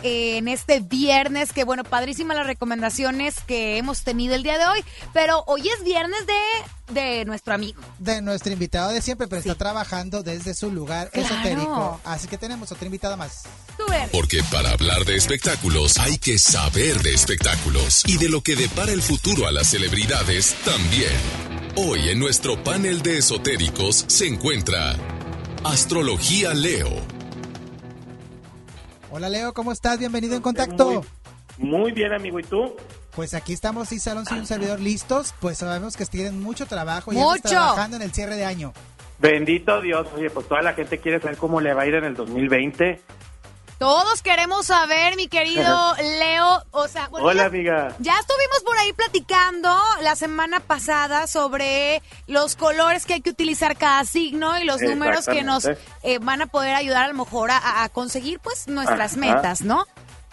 eh, 0.02 0.36
en 0.38 0.48
este 0.48 0.80
viernes, 0.80 1.52
que 1.52 1.64
bueno, 1.64 1.84
padrísimas 1.84 2.36
las 2.36 2.46
recomendaciones 2.46 3.36
que 3.46 3.76
hemos 3.78 4.02
tenido 4.02 4.34
el 4.34 4.42
día 4.42 4.58
de 4.58 4.66
hoy, 4.66 4.84
pero 5.12 5.44
hoy 5.46 5.68
es 5.68 5.84
viernes 5.84 6.20
de, 6.26 7.00
de 7.00 7.24
nuestro 7.24 7.54
amigo. 7.54 7.80
De 7.98 8.20
nuestro 8.22 8.52
invitado 8.52 8.90
de 8.90 9.00
siempre, 9.02 9.26
pero 9.28 9.40
está 9.40 9.54
trabajando 9.54 10.22
desde 10.22 10.54
su 10.54 10.70
lugar 10.70 11.10
Claro. 11.10 11.28
esotérico. 11.34 12.00
Así 12.04 12.28
que 12.28 12.38
tenemos 12.38 12.70
otro 12.72 12.86
invitado 12.86 13.16
más. 13.16 13.42
Porque 14.12 14.42
para 14.50 14.70
hablar 14.70 15.04
de 15.04 15.16
espectáculos 15.16 15.98
hay 15.98 16.18
que 16.18 16.38
saber 16.38 17.02
de 17.02 17.12
espectáculos 17.12 18.02
y 18.06 18.18
de 18.18 18.28
lo 18.28 18.40
que 18.40 18.54
depara 18.56 18.92
el 18.92 19.02
futuro 19.02 19.46
a 19.46 19.52
las 19.52 19.68
celebridades 19.68 20.54
también. 20.64 21.12
Hoy 21.76 22.08
en 22.08 22.20
nuestro 22.20 22.62
panel 22.62 23.02
de 23.02 23.18
esotéricos 23.18 24.04
se 24.06 24.26
encuentra 24.28 24.96
Astrología 25.64 26.54
Leo. 26.54 27.13
Hola 29.16 29.28
Leo, 29.28 29.54
¿cómo 29.54 29.70
estás? 29.70 29.96
Bienvenido 30.00 30.34
en 30.34 30.42
contacto. 30.42 31.04
Muy 31.58 31.92
bien, 31.92 32.12
amigo. 32.12 32.40
¿Y 32.40 32.42
tú? 32.42 32.74
Pues 33.14 33.32
aquí 33.34 33.52
estamos, 33.52 33.88
sí, 33.88 34.00
Salón 34.00 34.24
y 34.28 34.34
un 34.34 34.44
servidor 34.44 34.80
listos. 34.80 35.36
Pues 35.38 35.58
sabemos 35.58 35.96
que 35.96 36.04
tienen 36.04 36.42
mucho 36.42 36.66
trabajo 36.66 37.12
y 37.12 37.14
Mucho. 37.14 37.36
están 37.36 37.52
trabajando 37.52 37.96
en 37.98 38.02
el 38.02 38.12
cierre 38.12 38.34
de 38.34 38.44
año. 38.44 38.72
Bendito 39.20 39.80
Dios. 39.80 40.08
Oye, 40.16 40.30
pues 40.30 40.48
toda 40.48 40.62
la 40.62 40.72
gente 40.72 40.98
quiere 40.98 41.20
saber 41.20 41.36
cómo 41.36 41.60
le 41.60 41.72
va 41.74 41.82
a 41.82 41.86
ir 41.86 41.94
en 41.94 42.02
el 42.02 42.16
2020. 42.16 43.02
Todos 43.84 44.22
queremos 44.22 44.64
saber, 44.64 45.14
mi 45.14 45.28
querido 45.28 45.94
Leo, 46.18 46.62
o 46.70 46.88
sea, 46.88 47.08
bueno, 47.08 47.26
Hola, 47.26 47.42
ya- 47.42 47.46
amiga. 47.48 47.88
Ya 47.98 48.18
estuvimos 48.18 48.62
por 48.64 48.78
ahí 48.78 48.94
platicando 48.94 49.76
la 50.00 50.16
semana 50.16 50.60
pasada 50.60 51.26
sobre 51.26 52.00
los 52.26 52.56
colores 52.56 53.04
que 53.04 53.12
hay 53.12 53.20
que 53.20 53.28
utilizar 53.28 53.76
cada 53.76 54.02
signo 54.06 54.58
y 54.58 54.64
los 54.64 54.80
números 54.80 55.26
que 55.26 55.42
nos 55.42 55.66
eh, 55.66 56.18
van 56.22 56.40
a 56.40 56.46
poder 56.46 56.74
ayudar 56.74 57.04
a 57.04 57.08
lo 57.08 57.14
mejor 57.14 57.50
a, 57.50 57.82
a 57.84 57.88
conseguir 57.90 58.40
pues 58.40 58.68
nuestras 58.68 59.12
Ajá. 59.18 59.20
metas, 59.20 59.60
¿no? 59.60 59.84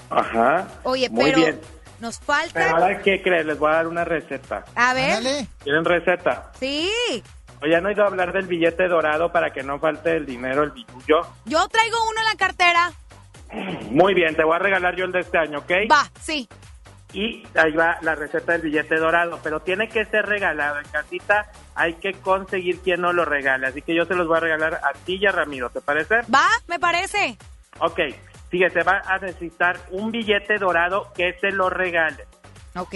Ajá. 0.10 0.70
Oye, 0.84 1.10
Muy 1.10 1.26
pero 1.26 1.38
bien. 1.40 1.62
nos 2.00 2.20
Pero 2.20 2.28
falta... 2.40 2.70
ahora, 2.72 3.02
¿qué 3.02 3.22
crees? 3.22 3.46
Les 3.46 3.60
voy 3.60 3.70
a 3.70 3.76
dar 3.76 3.88
una 3.88 4.06
receta. 4.06 4.64
A 4.76 4.94
ver. 4.94 5.22
¿Quieren 5.62 5.84
receta? 5.84 6.54
Sí, 6.58 6.90
Oye, 7.64 7.76
¿han 7.76 7.86
oído 7.86 8.06
hablar 8.06 8.32
del 8.32 8.48
billete 8.48 8.88
dorado 8.88 9.30
para 9.34 9.52
que 9.52 9.62
no 9.62 9.78
falte 9.78 10.16
el 10.16 10.26
dinero, 10.26 10.64
el 10.64 10.72
billullo? 10.72 11.28
yo 11.44 11.68
traigo 11.68 11.98
uno 12.10 12.22
en 12.22 12.26
la 12.28 12.36
cartera. 12.38 12.94
Muy 13.92 14.14
bien, 14.14 14.36
te 14.36 14.44
voy 14.44 14.56
a 14.56 14.60
regalar 14.60 14.96
yo 14.96 15.06
el 15.06 15.12
de 15.12 15.20
este 15.20 15.38
año, 15.38 15.60
¿ok? 15.60 15.72
Va, 15.92 16.10
sí. 16.20 16.48
Y 17.14 17.44
ahí 17.56 17.74
va 17.74 17.98
la 18.02 18.16
receta 18.16 18.54
del 18.54 18.62
billete 18.62 18.96
dorado, 18.96 19.40
pero 19.44 19.60
tiene 19.60 19.90
que 19.90 20.06
ser 20.06 20.26
regalado. 20.26 20.80
En 20.80 20.88
casita 20.88 21.52
hay 21.76 21.96
que 21.96 22.14
conseguir 22.14 22.80
quien 22.80 23.02
no 23.02 23.12
lo 23.12 23.26
regale, 23.26 23.68
así 23.68 23.82
que 23.82 23.94
yo 23.94 24.06
se 24.06 24.16
los 24.16 24.28
voy 24.28 24.38
a 24.38 24.42
regalar 24.42 24.76
a 24.76 24.94
ti 25.06 25.18
y 25.20 25.26
a 25.26 25.32
Ramiro, 25.32 25.70
¿te 25.70 25.82
parece? 25.82 26.22
Va, 26.34 26.48
me 26.68 26.80
parece. 26.80 27.38
Ok, 27.80 28.00
fíjese, 28.50 28.84
va 28.84 29.02
a 29.06 29.18
necesitar 29.18 29.78
un 29.92 30.12
billete 30.12 30.58
dorado 30.58 31.12
que 31.14 31.34
se 31.42 31.52
lo 31.52 31.70
regale. 31.70 32.26
Ok. 32.76 32.96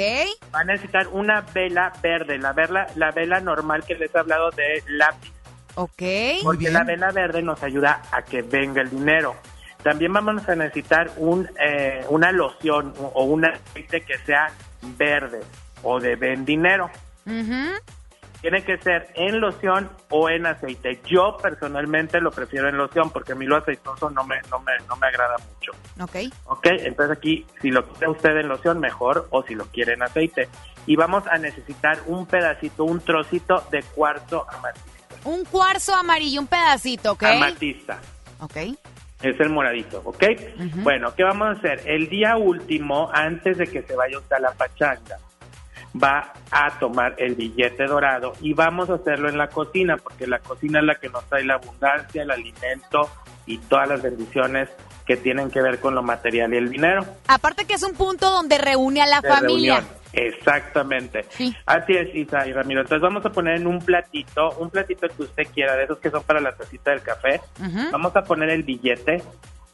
Va 0.54 0.62
a 0.62 0.64
necesitar 0.64 1.08
una 1.10 1.42
vela 1.42 1.92
verde, 2.02 2.38
la 2.38 2.54
vela, 2.54 2.88
la 2.96 3.12
vela 3.12 3.42
normal 3.42 3.84
que 3.86 3.96
les 3.96 4.14
he 4.14 4.18
hablado 4.18 4.50
de 4.52 4.82
lápiz. 4.88 5.34
Ok. 5.76 6.04
Porque 6.44 6.70
la 6.70 6.86
vela 6.86 7.12
verde 7.12 7.42
nos 7.42 7.62
ayuda 7.62 8.02
a 8.12 8.22
que 8.22 8.42
venga 8.42 8.82
el 8.82 8.90
dinero. 8.90 9.36
También 9.86 10.12
vamos 10.14 10.50
a 10.50 10.56
necesitar 10.56 11.12
un, 11.18 11.48
eh, 11.64 12.04
una 12.10 12.32
loción 12.32 12.92
o 12.98 13.24
un 13.26 13.46
aceite 13.46 14.02
que 14.02 14.18
sea 14.26 14.52
verde 14.98 15.42
o 15.84 16.00
de 16.00 16.16
ven 16.16 16.44
dinero. 16.44 16.90
Tiene 18.42 18.64
que 18.64 18.80
ser 18.80 19.12
en 19.14 19.40
loción 19.40 19.92
o 20.10 20.28
en 20.28 20.48
aceite. 20.48 21.02
Yo 21.06 21.38
personalmente 21.40 22.20
lo 22.20 22.32
prefiero 22.32 22.68
en 22.68 22.78
loción 22.78 23.12
porque 23.12 23.34
a 23.34 23.36
mí 23.36 23.46
lo 23.46 23.58
aceitoso 23.58 24.10
no 24.10 24.24
me, 24.24 24.42
no 24.50 24.58
me, 24.58 24.72
no 24.90 24.96
me 24.96 25.06
agrada 25.06 25.36
mucho. 25.38 25.74
Ok. 26.02 26.34
Ok, 26.46 26.66
entonces 26.66 27.16
aquí 27.20 27.46
si 27.62 27.70
lo 27.70 27.86
quiere 27.88 28.10
usted 28.10 28.38
en 28.38 28.48
loción 28.48 28.80
mejor 28.80 29.28
o 29.30 29.44
si 29.44 29.54
lo 29.54 29.66
quiere 29.66 29.94
en 29.94 30.02
aceite. 30.02 30.50
Y 30.88 30.96
vamos 30.96 31.28
a 31.28 31.38
necesitar 31.38 32.00
un 32.08 32.26
pedacito, 32.26 32.86
un 32.86 33.02
trocito 33.02 33.64
de 33.70 33.84
cuarzo 33.84 34.48
amatista. 34.50 35.16
Un 35.26 35.46
cuarzo 35.46 35.94
amarillo, 35.94 36.42
un 36.42 36.48
pedacito, 36.48 37.12
¿ok? 37.12 37.24
amatista. 37.24 38.00
Ok. 38.40 38.58
Es 39.26 39.40
el 39.40 39.50
moradito, 39.50 40.02
¿ok? 40.06 40.24
Bueno, 40.84 41.16
¿qué 41.16 41.24
vamos 41.24 41.48
a 41.48 41.52
hacer? 41.52 41.82
El 41.86 42.10
día 42.10 42.38
último, 42.38 43.10
antes 43.12 43.58
de 43.58 43.66
que 43.66 43.82
se 43.82 43.96
vaya 43.96 44.20
usted 44.20 44.36
a 44.36 44.40
la 44.40 44.52
pachanga, 44.52 45.18
va 46.02 46.32
a 46.52 46.78
tomar 46.78 47.16
el 47.18 47.34
billete 47.34 47.86
dorado 47.86 48.34
y 48.40 48.54
vamos 48.54 48.90
a 48.92 48.96
hacerlo 48.96 49.28
en 49.28 49.40
la 49.40 49.48
cocina, 49.48 49.98
porque 49.98 50.28
la 50.28 50.38
cocina 50.40 50.80
es 50.80 50.86
la 50.86 50.96
que 50.96 51.10
nos 51.10 51.26
trae 51.26 51.44
la 51.44 51.56
abundancia, 51.56 52.22
el 52.22 52.30
alimento 52.30 53.10
y 53.48 53.58
todas 53.58 53.90
las 53.90 54.04
bendiciones 54.04 54.70
que 55.06 55.18
tienen 55.18 55.52
que 55.52 55.62
ver 55.62 55.80
con 55.80 55.96
lo 55.96 56.04
material 56.04 56.54
y 56.54 56.58
el 56.58 56.70
dinero. 56.70 57.06
Aparte 57.28 57.66
que 57.66 57.76
es 57.76 57.84
un 57.84 57.94
punto 57.94 58.30
donde 58.30 58.58
reúne 58.58 59.02
a 59.02 59.06
la 59.06 59.22
familia. 59.22 59.84
Exactamente. 60.14 61.26
Así 61.66 61.94
es, 61.94 62.16
Isa 62.16 62.48
y 62.48 62.54
Ramiro. 62.54 62.82
Entonces 62.82 63.02
vamos 63.02 63.26
a 63.26 63.32
poner 63.32 63.58
en 63.58 63.68
un 63.68 63.80
platito, 63.80 64.52
un 64.58 64.70
platito 64.70 65.08
que 65.10 65.24
usted 65.24 65.48
quiera, 65.54 65.76
de 65.76 65.84
esos 65.84 66.00
que 66.00 66.10
son 66.10 66.24
para 66.24 66.40
la 66.40 66.54
tacita 66.54 66.92
del 66.92 67.02
café. 67.02 67.42
Vamos 67.92 68.16
a 68.16 68.24
poner 68.24 68.50
el 68.50 68.64
billete. 68.64 69.22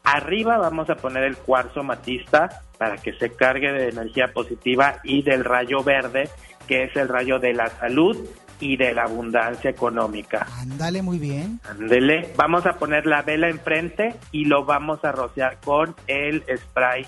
Arriba 0.03 0.57
vamos 0.57 0.89
a 0.89 0.95
poner 0.95 1.23
el 1.23 1.37
cuarzo 1.37 1.83
matista 1.83 2.63
para 2.79 2.97
que 2.97 3.13
se 3.13 3.29
cargue 3.35 3.71
de 3.71 3.89
energía 3.89 4.29
positiva 4.33 4.99
y 5.03 5.21
del 5.21 5.45
rayo 5.45 5.83
verde, 5.83 6.27
que 6.67 6.85
es 6.85 6.95
el 6.95 7.07
rayo 7.07 7.37
de 7.37 7.53
la 7.53 7.67
salud 7.69 8.17
y 8.61 8.77
de 8.77 8.93
la 8.93 9.03
abundancia 9.03 9.69
económica. 9.69 10.47
Ándale, 10.61 11.01
muy 11.01 11.19
bien. 11.19 11.59
Ándele. 11.69 12.31
Vamos 12.37 12.65
a 12.65 12.73
poner 12.73 13.05
la 13.05 13.23
vela 13.23 13.49
enfrente 13.49 14.15
y 14.31 14.45
lo 14.45 14.63
vamos 14.63 15.03
a 15.03 15.11
rociar 15.11 15.57
con 15.65 15.95
el 16.07 16.45
spray 16.57 17.05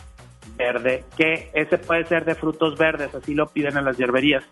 verde, 0.57 1.05
que 1.15 1.49
ese 1.53 1.77
puede 1.77 2.05
ser 2.05 2.25
de 2.25 2.35
frutos 2.35 2.77
verdes, 2.77 3.15
así 3.15 3.33
lo 3.33 3.47
piden 3.47 3.77
en 3.77 3.85
las 3.85 3.97
hierberías. 3.97 4.43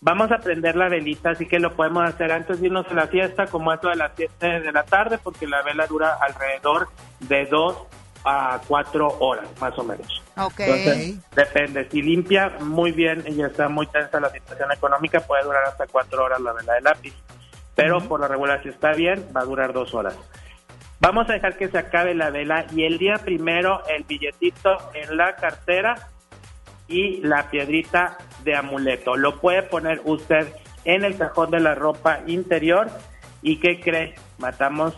Vamos 0.00 0.30
a 0.32 0.38
prender 0.38 0.76
la 0.76 0.88
velita, 0.88 1.30
así 1.30 1.46
que 1.46 1.58
lo 1.58 1.74
podemos 1.74 2.04
hacer 2.04 2.30
antes 2.32 2.60
de 2.60 2.66
irnos 2.66 2.86
a 2.90 2.94
la 2.94 3.06
fiesta, 3.06 3.46
como 3.46 3.72
eso 3.72 3.88
de 3.88 3.96
las 3.96 4.12
7 4.16 4.60
de 4.60 4.72
la 4.72 4.84
tarde, 4.84 5.18
porque 5.22 5.46
la 5.46 5.62
vela 5.62 5.86
dura 5.86 6.18
alrededor 6.20 6.88
de 7.20 7.46
2 7.46 7.76
a 8.24 8.60
4 8.66 9.16
horas, 9.20 9.46
más 9.60 9.78
o 9.78 9.84
menos. 9.84 10.22
Ok. 10.36 10.60
depende. 11.34 11.88
Si 11.90 12.02
limpia 12.02 12.56
muy 12.60 12.92
bien 12.92 13.22
y 13.26 13.42
está 13.42 13.68
muy 13.68 13.86
tensa 13.86 14.18
la 14.18 14.30
situación 14.30 14.72
económica, 14.72 15.20
puede 15.20 15.44
durar 15.44 15.64
hasta 15.64 15.86
4 15.86 16.24
horas 16.24 16.40
la 16.40 16.52
vela 16.52 16.74
de 16.74 16.80
lápiz. 16.80 17.14
Pero 17.74 18.00
por 18.00 18.20
lo 18.20 18.28
regular, 18.28 18.62
si 18.62 18.70
está 18.70 18.92
bien, 18.92 19.28
va 19.36 19.42
a 19.42 19.44
durar 19.44 19.72
2 19.72 19.94
horas. 19.94 20.16
Vamos 21.00 21.28
a 21.28 21.34
dejar 21.34 21.56
que 21.56 21.68
se 21.68 21.76
acabe 21.76 22.14
la 22.14 22.30
vela 22.30 22.66
y 22.74 22.84
el 22.84 22.98
día 22.98 23.16
primero 23.22 23.82
el 23.88 24.04
billetito 24.04 24.78
en 24.94 25.16
la 25.16 25.36
cartera 25.36 26.08
y 26.88 27.20
la 27.20 27.50
piedrita 27.50 28.16
de 28.42 28.56
amuleto. 28.56 29.16
Lo 29.16 29.40
puede 29.40 29.62
poner 29.64 30.00
usted 30.04 30.54
en 30.84 31.04
el 31.04 31.16
cajón 31.16 31.50
de 31.50 31.60
la 31.60 31.74
ropa 31.74 32.20
interior 32.26 32.88
y 33.42 33.58
¿qué 33.58 33.80
cree? 33.80 34.14
Matamos 34.38 34.94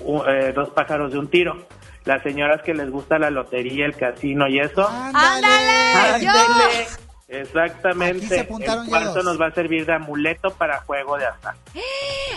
eh, 0.00 0.52
dos 0.54 0.70
pájaros 0.70 1.12
de 1.12 1.18
un 1.18 1.28
tiro. 1.28 1.66
Las 2.08 2.22
señoras 2.22 2.62
que 2.62 2.72
les 2.72 2.90
gusta 2.90 3.18
la 3.18 3.28
lotería, 3.28 3.84
el 3.84 3.94
casino 3.94 4.48
y 4.48 4.58
eso. 4.60 4.88
¡Ándale! 4.88 5.46
¡Ándale! 5.94 6.86
Exactamente. 7.28 8.40
el 8.40 8.88
cuarto 8.88 9.22
nos 9.22 9.38
va 9.38 9.48
a 9.48 9.50
servir 9.50 9.84
de 9.84 9.92
amuleto 9.92 10.48
para 10.56 10.80
juego 10.80 11.18
de 11.18 11.26
azar. 11.26 11.54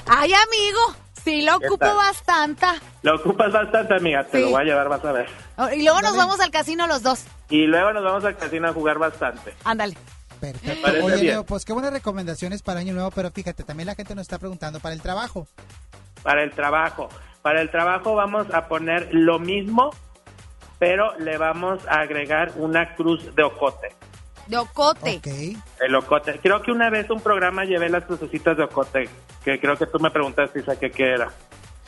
¡Ay, 0.08 0.34
amigo! 0.34 0.96
Sí, 1.24 1.44
lo 1.44 1.56
ocupo 1.56 1.86
bastante. 1.86 2.66
Lo 3.02 3.16
ocupas 3.16 3.54
bastante, 3.54 3.96
amiga. 3.96 4.26
Te 4.26 4.42
lo 4.42 4.50
voy 4.50 4.62
a 4.62 4.66
llevar, 4.66 4.90
vas 4.90 5.06
a 5.06 5.14
ver. 5.14 5.30
Y 5.74 5.84
luego 5.84 6.02
nos 6.02 6.18
vamos 6.18 6.42
al 6.42 6.52
casino 6.52 6.86
los 6.86 7.02
dos. 7.02 7.24
Y 7.50 7.66
luego 7.66 7.94
nos 7.94 8.04
vamos 8.04 8.26
al 8.26 8.36
casino 8.36 8.68
a 8.68 8.74
jugar 8.74 8.98
bastante. 8.98 9.54
Ándale. 9.64 9.96
Perfecto. 10.42 11.06
Oye, 11.06 11.24
Leo, 11.24 11.46
pues 11.46 11.64
qué 11.64 11.72
buenas 11.72 11.94
recomendaciones 11.94 12.62
para 12.62 12.82
Año 12.82 12.92
Nuevo, 12.92 13.12
pero 13.12 13.32
fíjate, 13.32 13.64
también 13.64 13.88
la 13.88 13.96
gente 13.96 14.16
nos 14.16 14.24
está 14.24 14.38
preguntando 14.38 14.82
para 14.82 14.94
el 14.94 15.02
trabajo. 15.02 15.48
Para 16.24 16.44
el 16.44 16.52
trabajo. 16.52 17.08
Para 17.42 17.62
el 17.62 17.70
trabajo 17.72 18.16
vamos 18.16 18.54
a 18.54 18.68
poner 18.68 19.10
lo 19.12 19.40
mismo, 19.40 19.92
pero 20.80 21.18
le 21.20 21.38
vamos 21.38 21.80
a 21.88 22.02
agregar 22.02 22.52
una 22.56 22.96
cruz 22.96 23.34
de 23.36 23.44
ocote. 23.44 23.90
De 24.48 24.58
ocote. 24.58 25.18
Ok. 25.18 25.28
El 25.80 25.96
ocote. 25.96 26.40
Creo 26.42 26.62
que 26.62 26.72
una 26.72 26.90
vez 26.90 27.10
un 27.10 27.22
programa 27.22 27.64
llevé 27.64 27.90
las 27.90 28.06
crucecitas 28.06 28.58
de 28.58 28.64
ocote, 28.64 29.10
que 29.44 29.60
creo 29.60 29.76
que 29.78 29.86
tú 29.88 30.00
me 30.00 30.12
preguntaste, 30.12 30.60
Isa, 30.60 30.80
que 30.80 30.92
qué 30.92 31.14
era. 31.14 31.30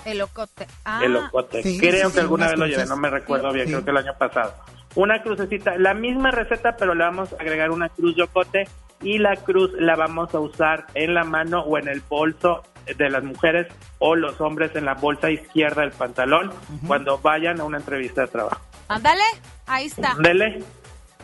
El 0.06 0.22
ocote. 0.22 0.68
Ah. 0.86 1.02
El 1.04 1.16
ocote. 1.16 1.64
Sí, 1.64 1.80
creo 1.80 1.92
sí, 1.94 2.02
que 2.08 2.10
sí, 2.14 2.20
alguna 2.20 2.48
vez 2.48 2.60
lo 2.60 2.68
llevé, 2.68 2.86
no 2.86 2.98
me 2.98 3.10
recuerdo 3.10 3.52
bien, 3.52 3.68
Sí. 3.68 3.74
creo 3.74 3.86
que 3.86 3.92
el 3.92 3.98
año 3.98 4.14
pasado. 4.18 4.54
Una 4.96 5.22
crucecita, 5.24 5.76
la 5.78 5.94
misma 5.94 6.32
receta, 6.32 6.76
pero 6.78 6.94
le 6.94 7.04
vamos 7.04 7.32
a 7.34 7.36
agregar 7.38 7.72
una 7.72 7.90
cruz 7.90 8.16
de 8.16 8.24
ocote 8.24 8.68
y 9.02 9.18
la 9.18 9.36
cruz 9.38 9.72
la 9.80 9.96
vamos 9.96 10.34
a 10.36 10.40
usar 10.40 10.86
en 10.94 11.14
la 11.14 11.24
mano 11.24 11.62
o 11.62 11.78
en 11.78 11.88
el 11.88 12.02
bolso 12.02 12.64
de 12.86 13.10
las 13.10 13.24
mujeres 13.24 13.68
o 14.00 14.16
los 14.16 14.40
hombres 14.42 14.76
en 14.76 14.86
la 14.86 14.94
bolsa 14.96 15.30
izquierda 15.32 15.82
del 15.82 15.92
pantalón 15.92 16.52
cuando 16.88 17.18
vayan 17.20 17.60
a 17.60 17.64
una 17.64 17.78
entrevista 17.78 18.22
de 18.22 18.28
trabajo. 18.28 18.62
Ándale, 18.88 19.24
ahí 19.66 19.86
está. 19.86 20.16
Dele, 20.20 20.64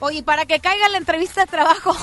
Oye, 0.02 0.24
para 0.24 0.46
que 0.46 0.60
caiga 0.60 0.88
la 0.90 0.98
entrevista 0.98 1.42
de 1.42 1.48
trabajo. 1.48 1.96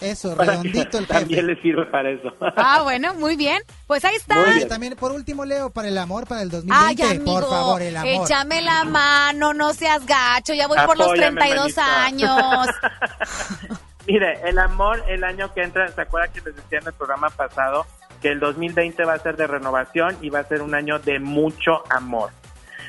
Eso, 0.00 0.36
para 0.36 0.52
redondito 0.52 0.98
el 0.98 1.06
que 1.06 1.12
también 1.14 1.46
le 1.46 1.60
sirve 1.62 1.86
para 1.86 2.10
eso. 2.10 2.34
Ah, 2.56 2.82
bueno, 2.82 3.14
muy 3.14 3.36
bien. 3.36 3.62
Pues 3.86 4.04
ahí 4.04 4.16
está. 4.16 4.38
Oye, 4.40 4.66
también 4.66 4.96
por 4.96 5.12
último, 5.12 5.44
Leo, 5.44 5.70
para 5.70 5.88
el 5.88 5.96
amor, 5.96 6.26
para 6.26 6.42
el 6.42 6.48
Ay, 6.48 6.96
2020, 6.96 7.04
amigo, 7.04 7.24
por 7.40 7.48
favor, 7.48 7.80
el 7.82 7.96
amor. 7.96 8.26
échame 8.26 8.60
la 8.60 8.84
mano, 8.84 9.54
no 9.54 9.72
seas 9.72 10.04
gacho, 10.04 10.52
ya 10.52 10.66
voy 10.66 10.78
por 10.84 10.98
los 10.98 11.06
Apóyame, 11.06 11.40
32 11.40 11.76
manita. 11.76 12.04
años. 12.04 12.66
Mire, 14.06 14.40
el 14.46 14.58
amor 14.58 15.02
el 15.08 15.24
año 15.24 15.52
que 15.54 15.62
entra, 15.62 15.88
¿se 15.88 16.00
acuerda 16.00 16.28
que 16.32 16.40
les 16.42 16.56
decía 16.56 16.80
en 16.80 16.88
el 16.88 16.92
programa 16.92 17.30
pasado 17.30 17.86
que 18.24 18.32
el 18.32 18.40
2020 18.40 19.04
va 19.04 19.12
a 19.12 19.18
ser 19.18 19.36
de 19.36 19.46
renovación 19.46 20.16
y 20.22 20.30
va 20.30 20.38
a 20.38 20.44
ser 20.44 20.62
un 20.62 20.74
año 20.74 20.98
de 20.98 21.18
mucho 21.20 21.82
amor? 21.90 22.30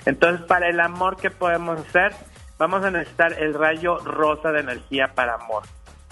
Entonces, 0.06 0.46
para 0.48 0.70
el 0.70 0.80
amor 0.80 1.18
que 1.18 1.30
podemos 1.30 1.78
hacer, 1.78 2.16
vamos 2.58 2.86
a 2.86 2.90
necesitar 2.90 3.34
el 3.34 3.54
rayo 3.54 3.98
rosa 3.98 4.54
de 4.54 4.62
energía 4.62 5.12
para 5.14 5.34
amor. 5.34 5.64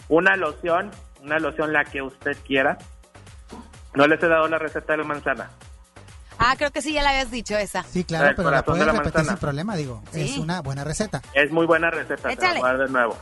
Una 0.09 0.36
loción, 0.36 0.91
una 1.21 1.39
loción 1.39 1.71
la 1.71 1.86
que 1.86 2.01
usted 2.01 2.36
quiera. 2.45 2.78
No 3.93 4.07
les 4.07 4.21
he 4.21 4.28
dado 4.28 4.49
la 4.49 4.57
receta 4.59 4.91
de 4.91 4.97
la 4.97 5.03
manzana. 5.05 5.49
Ah, 6.38 6.55
creo 6.57 6.71
que 6.71 6.82
sí, 6.82 6.91
ya 6.91 7.01
la 7.01 7.11
habías 7.11 7.32
dicho 7.32 7.55
esa. 7.55 7.84
Sí, 7.84 8.03
claro, 8.03 8.28
El 8.28 8.36
pero 8.36 8.51
la 8.51 8.65
puedes 8.65 8.86
la 8.86 8.91
repetir 8.91 9.13
manzana. 9.13 9.30
sin 9.30 9.38
problema, 9.39 9.76
digo. 9.78 10.03
Es 10.11 10.32
Sí. 10.32 10.39
una 10.41 10.61
buena 10.61 10.84
receta. 10.84 11.21
Es 11.34 11.49
muy 11.49 11.65
buena 11.65 11.89
receta, 11.91 12.30
Échale. 12.30 12.55
la 12.55 12.59
voy 12.59 12.69
a 12.69 12.74
dar 12.74 12.88
de 12.88 12.91
nuevo. 12.91 13.17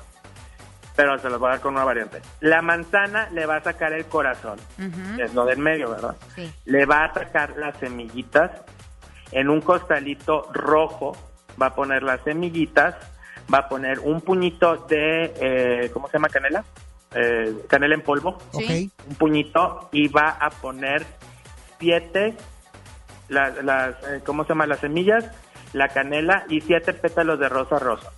Pero 1.02 1.18
se 1.18 1.32
los 1.32 1.40
voy 1.40 1.48
a 1.48 1.52
dar 1.54 1.62
con 1.62 1.74
una 1.74 1.84
variante. 1.84 2.22
La 2.42 2.62
manzana 2.62 3.28
le 3.32 3.48
va 3.48 3.56
a 3.56 3.64
sacar 3.64 3.92
el 3.92 4.06
corazón, 4.06 4.60
es 5.18 5.34
lo 5.34 5.46
del 5.46 5.58
medio, 5.58 5.90
¿verdad? 5.90 6.16
Sí. 6.36 6.54
Le 6.66 6.86
va 6.86 7.06
a 7.06 7.12
sacar 7.12 7.58
las 7.58 7.76
semillitas. 7.80 8.52
En 9.32 9.50
un 9.50 9.62
costalito 9.62 10.48
rojo 10.54 11.18
va 11.60 11.68
a 11.68 11.74
poner 11.74 12.04
las 12.04 12.22
semillitas. 12.22 12.94
Va 13.52 13.58
a 13.58 13.68
poner 13.68 13.98
un 13.98 14.22
puñito 14.22 14.86
de, 14.88 15.34
eh, 15.42 15.90
¿cómo 15.92 16.06
se 16.08 16.14
llama? 16.14 16.30
Canela. 16.30 16.64
Eh, 17.16 17.66
canela 17.68 17.96
en 17.96 18.02
polvo. 18.02 18.38
Sí. 18.52 18.92
Un 19.10 19.16
puñito 19.16 19.90
y 19.92 20.08
va 20.08 20.38
a 20.40 20.52
poner 20.52 21.04
siete, 21.80 22.36
las, 23.28 23.64
las, 23.64 23.96
eh, 24.04 24.22
¿cómo 24.24 24.44
se 24.44 24.50
llama? 24.50 24.68
Las 24.68 24.82
semillas, 24.82 25.26
la 25.74 25.88
canela 25.88 26.46
y 26.48 26.62
siete 26.62 26.94
pétalos 26.94 27.40
de 27.40 27.50
rosa 27.50 27.80
rosa. 27.80 28.12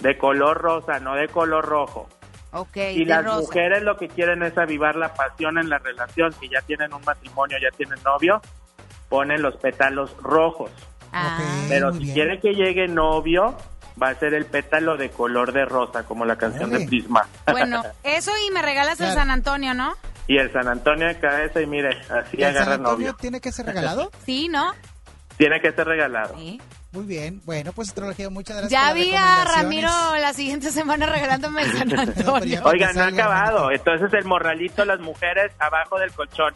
De 0.00 0.16
color 0.18 0.58
rosa, 0.58 0.98
no 1.00 1.14
de 1.14 1.28
color 1.28 1.64
rojo. 1.64 2.08
Ok, 2.52 2.76
Y 2.76 3.00
de 3.04 3.06
las 3.06 3.24
rosa. 3.24 3.40
mujeres 3.40 3.82
lo 3.82 3.96
que 3.96 4.08
quieren 4.08 4.42
es 4.42 4.56
avivar 4.56 4.96
la 4.96 5.12
pasión 5.14 5.58
en 5.58 5.68
la 5.68 5.78
relación, 5.78 6.32
que 6.40 6.48
ya 6.48 6.60
tienen 6.62 6.92
un 6.94 7.02
matrimonio, 7.04 7.56
ya 7.60 7.74
tienen 7.76 7.98
novio, 8.04 8.40
ponen 9.08 9.42
los 9.42 9.56
pétalos 9.56 10.16
rojos. 10.22 10.70
Ah. 11.12 11.38
Pero 11.68 11.92
si 11.92 12.00
bien. 12.00 12.14
quiere 12.14 12.40
que 12.40 12.54
llegue 12.54 12.88
novio, 12.88 13.56
va 14.02 14.08
a 14.10 14.14
ser 14.14 14.34
el 14.34 14.46
pétalo 14.46 14.96
de 14.96 15.10
color 15.10 15.52
de 15.52 15.64
rosa, 15.64 16.04
como 16.04 16.24
la 16.24 16.36
canción 16.36 16.70
de. 16.70 16.86
Prisma. 16.86 17.26
Bueno, 17.50 17.82
eso 18.04 18.30
y 18.46 18.50
me 18.52 18.62
regalas 18.62 19.00
el. 19.00 19.12
San 19.12 19.30
Antonio, 19.30 19.74
¿no? 19.74 19.94
y 20.28 20.38
el 20.38 20.52
San 20.52 20.66
Antonio 20.66 21.06
de 21.06 21.18
cabeza, 21.20 21.60
y 21.60 21.66
mire, 21.66 21.90
así 22.10 22.36
¿Y 22.36 22.42
el 22.42 22.52
San 22.52 22.56
agarra 22.62 22.74
Antonio 22.74 22.92
novio. 23.12 23.16
tiene 23.20 23.40
que 23.40 23.52
ser 23.52 23.66
regalado? 23.66 24.10
Sí, 24.24 24.48
¿no? 24.48 24.72
Tiene 25.36 25.60
que 25.60 25.70
ser 25.72 25.86
regalado. 25.86 26.34
Sí. 26.36 26.60
Muy 26.96 27.04
bien. 27.04 27.42
Bueno, 27.44 27.72
pues 27.72 27.88
astrología, 27.88 28.30
muchas 28.30 28.56
gracias. 28.56 28.72
Ya 28.82 28.92
vi 28.94 29.14
a. 29.14 29.44
Ramiro 29.44 29.88
la 30.20 30.32
siguiente 30.32 30.70
semana 30.72 31.06
regalándome 31.06 31.62
el 31.62 31.72
San 31.72 31.98
Antonio. 31.98 32.44
ya- 32.60 32.64
Oigan, 32.64 32.96
no 32.96 33.02
ha 33.02 33.06
acabado. 33.08 33.70
Entonces 33.70 34.12
el 34.14 34.24
morralito, 34.24 34.84
las 34.84 35.00
mujeres 35.00 35.52
abajo 35.58 35.98
del 35.98 36.10
colchón, 36.12 36.52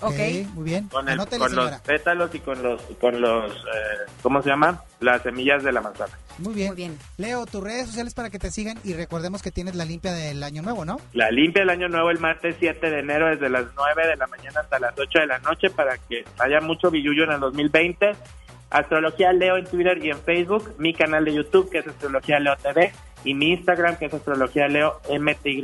Ok, 0.00 0.02
Ok. 0.12 0.18
muy 0.54 0.64
bien. 0.64 0.88
con, 0.88 1.06
el, 1.08 1.14
Anótele, 1.14 1.38
con 1.38 1.54
los 1.54 1.70
pétalos 1.82 2.34
y 2.34 2.40
con 2.40 2.60
los, 2.62 2.82
con 3.00 3.20
los, 3.20 3.52
eh, 3.52 4.10
¿cómo 4.22 4.42
se 4.42 4.48
llama? 4.48 4.82
Las 4.98 5.22
semillas 5.22 5.62
de 5.62 5.70
la 5.70 5.80
manzana. 5.82 6.12
Muy 6.38 6.52
bien. 6.54 6.68
Muy 6.68 6.76
bien. 6.76 6.98
Leo, 7.16 7.46
tus 7.46 7.62
redes 7.62 7.86
sociales 7.86 8.12
para 8.12 8.28
que 8.28 8.40
te 8.40 8.50
sigan 8.50 8.76
y 8.82 8.94
recordemos 8.94 9.40
que 9.40 9.52
tienes 9.52 9.76
la 9.76 9.84
limpia 9.84 10.12
del 10.12 10.42
año 10.42 10.62
nuevo, 10.62 10.84
¿no? 10.84 10.96
La 11.12 11.30
limpia 11.30 11.60
del 11.62 11.70
año 11.70 11.88
nuevo 11.88 12.10
el 12.10 12.18
martes 12.18 12.56
7 12.58 12.90
de 12.90 12.98
enero 13.00 13.28
desde 13.28 13.48
las 13.48 13.66
9 13.76 14.08
de 14.08 14.16
la 14.16 14.26
mañana 14.26 14.60
hasta 14.60 14.80
las 14.80 14.94
8 14.98 15.18
de 15.20 15.26
la 15.26 15.38
noche 15.40 15.70
para 15.70 15.96
que 15.96 16.24
haya 16.40 16.60
mucho 16.60 16.90
billullo 16.90 17.22
en 17.24 17.32
el 17.32 17.38
2020. 17.40 18.12
Astrología 18.70 19.32
Leo 19.32 19.56
en 19.56 19.66
Twitter 19.66 20.04
y 20.04 20.10
en 20.10 20.18
Facebook, 20.18 20.74
mi 20.78 20.94
canal 20.94 21.24
de 21.24 21.34
YouTube 21.34 21.70
que 21.70 21.78
es 21.78 21.86
Astrología 21.86 22.38
Leo 22.40 22.56
TV 22.56 22.92
y 23.24 23.34
mi 23.34 23.52
Instagram 23.52 23.96
que 23.96 24.06
es 24.06 24.14
Astrología 24.14 24.68
Leo 24.68 25.00
MTY. 25.08 25.62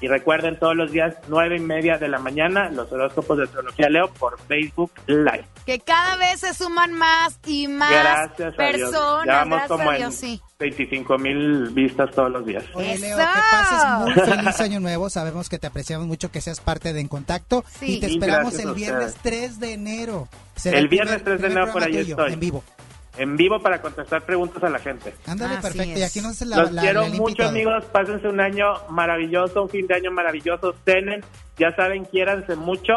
Y 0.00 0.08
recuerden 0.08 0.58
todos 0.58 0.76
los 0.76 0.92
días, 0.92 1.14
nueve 1.28 1.56
y 1.56 1.60
media 1.60 1.96
de 1.96 2.08
la 2.08 2.18
mañana, 2.18 2.68
los 2.70 2.92
horóscopos 2.92 3.38
de 3.38 3.44
astrología 3.44 3.88
Leo 3.88 4.08
por 4.12 4.38
Facebook 4.46 4.90
Live. 5.06 5.46
Que 5.64 5.80
cada 5.80 6.16
vez 6.16 6.40
se 6.40 6.52
suman 6.52 6.92
más 6.92 7.38
y 7.46 7.66
más 7.66 7.90
Gracias 7.90 8.54
personas. 8.54 9.26
Ya 9.26 9.32
vamos 9.38 9.58
Gracias 9.58 9.68
como 9.68 9.90
a 9.90 9.94
en 9.94 10.00
Dios, 10.02 10.14
sí. 10.14 10.40
25 10.58 11.18
mil 11.18 11.70
vistas 11.70 12.10
todos 12.14 12.30
los 12.30 12.44
días. 12.46 12.64
Oye, 12.74 12.98
Leo, 12.98 13.16
que 13.16 13.24
pases 13.24 13.98
muy 14.00 14.12
feliz 14.36 14.60
año 14.60 14.80
nuevo. 14.80 15.08
Sabemos 15.10 15.48
que 15.48 15.58
te 15.58 15.66
apreciamos 15.66 16.06
mucho 16.06 16.30
que 16.30 16.40
seas 16.40 16.60
parte 16.60 16.92
de 16.92 17.00
En 17.00 17.08
Contacto. 17.08 17.64
Sí. 17.80 17.96
Y 17.96 18.00
te 18.00 18.06
esperamos 18.06 18.52
gracias 18.52 18.68
el 18.68 18.74
viernes 18.74 19.14
ustedes. 19.16 19.40
3 19.40 19.60
de 19.60 19.72
enero. 19.72 20.28
Será 20.56 20.78
El 20.78 20.88
viernes 20.88 21.22
primer- 21.22 21.38
3 21.38 21.40
de 21.42 21.58
enero 21.58 21.72
por 21.72 21.82
ahí 21.82 21.92
tuyo, 21.92 22.02
estoy. 22.16 22.32
En 22.34 22.40
vivo. 22.40 22.64
En 23.18 23.36
vivo 23.36 23.60
para 23.60 23.80
contestar 23.80 24.22
preguntas 24.22 24.62
a 24.62 24.68
la 24.68 24.78
gente. 24.78 25.14
Ándale, 25.26 25.56
perfecto. 25.56 25.98
Y 25.98 26.02
aquí 26.02 26.20
nos 26.20 26.40
la, 26.42 26.56
Los 26.56 26.72
la- 26.72 26.82
quiero 26.82 27.02
la 27.02 27.08
mucho, 27.08 27.44
amigos. 27.44 27.84
Pásense 27.92 28.28
un 28.28 28.40
año 28.40 28.66
maravilloso, 28.90 29.62
un 29.62 29.68
fin 29.70 29.86
de 29.86 29.94
año 29.94 30.10
maravilloso. 30.10 30.74
Cenen, 30.84 31.24
ya 31.58 31.74
saben, 31.74 32.04
quiéranse 32.04 32.56
mucho. 32.56 32.92